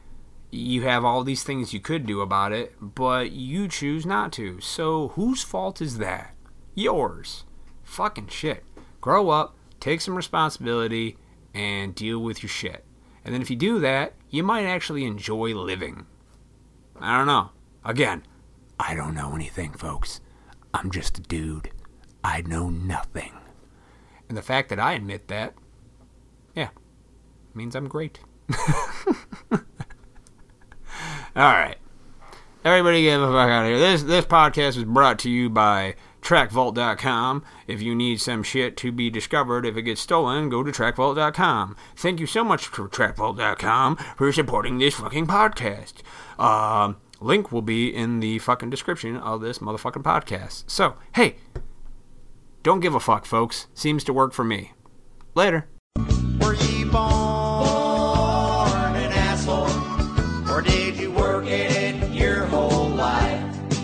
you 0.56 0.84
have 0.84 1.04
all 1.06 1.24
these 1.24 1.44
things 1.44 1.74
you 1.74 1.80
could 1.80 2.06
do 2.06 2.22
about 2.22 2.52
it, 2.52 2.76
but 2.80 3.32
you 3.32 3.68
choose 3.68 4.06
not 4.06 4.32
to. 4.34 4.60
So 4.62 5.10
whose 5.10 5.44
fault 5.44 5.82
is 5.82 5.98
that? 5.98 6.36
Yours. 6.74 7.44
Fucking 7.84 8.28
shit. 8.28 8.64
Grow 9.02 9.30
up, 9.30 9.56
take 9.80 10.02
some 10.02 10.16
responsibility, 10.16 11.18
and 11.54 11.96
deal 11.96 12.20
with 12.20 12.44
your 12.44 12.50
shit. 12.50 12.84
And 13.24 13.34
then 13.34 13.42
if 13.42 13.50
you 13.50 13.56
do 13.56 13.80
that, 13.80 14.14
you 14.30 14.44
might 14.44 14.66
actually 14.66 15.06
enjoy 15.06 15.54
living. 15.54 16.06
I 17.00 17.18
don't 17.18 17.28
know. 17.28 17.52
Again, 17.84 18.24
I 18.80 18.96
don't 18.96 19.16
know 19.16 19.36
anything, 19.36 19.74
folks. 19.74 20.22
I'm 20.74 20.92
just 20.92 21.18
a 21.18 21.22
dude. 21.22 21.72
I 22.24 22.42
know 22.42 22.70
nothing. 22.70 23.34
And 24.28 24.38
the 24.38 24.42
fact 24.42 24.70
that 24.70 24.80
I 24.80 24.94
admit 24.94 25.28
that, 25.28 25.54
yeah, 26.56 26.70
means 27.54 27.76
I'm 27.76 27.88
great. 27.88 28.20
All 31.36 31.44
right. 31.44 31.78
Everybody 32.64 33.04
get 33.04 33.18
the 33.18 33.28
fuck 33.28 33.50
out 33.50 33.66
of 33.66 33.70
here. 33.70 33.80
This 33.80 34.04
this 34.04 34.26
podcast 34.26 34.78
is 34.78 34.86
brought 34.86 35.20
to 35.20 35.30
you 35.30 35.50
by 35.50 35.96
TrackVault.com. 36.22 37.44
If 37.68 37.82
you 37.82 37.94
need 37.94 38.20
some 38.20 38.42
shit 38.42 38.76
to 38.78 38.92
be 38.92 39.10
discovered, 39.10 39.66
if 39.66 39.78
it 39.78 39.84
gets 39.84 40.02
stolen, 40.02 40.50
go 40.50 40.64
to 40.64 40.72
TrackVault.com. 40.72 41.76
Thank 41.96 42.20
you 42.20 42.26
so 42.26 42.44
much 42.44 42.72
to 42.72 42.88
TrackVault.com 42.88 43.98
for 44.18 44.32
supporting 44.32 44.80
this 44.80 44.96
fucking 44.96 45.28
podcast. 45.28 46.02
Uh, 46.40 46.94
link 47.20 47.52
will 47.52 47.62
be 47.62 47.94
in 47.94 48.22
the 48.22 48.40
fucking 48.40 48.72
description 48.72 49.18
of 49.18 49.42
this 49.42 49.60
motherfucking 49.60 50.04
podcast. 50.04 50.64
So, 50.68 50.96
hey, 51.14 51.36
don't 52.64 52.80
give 52.80 52.96
a 52.96 53.00
fuck, 53.00 53.26
folks. 53.26 53.68
Seems 53.76 54.04
to 54.06 54.14
work 54.14 54.34
for 54.34 54.44
me. 54.44 54.72
Later. 55.36 55.68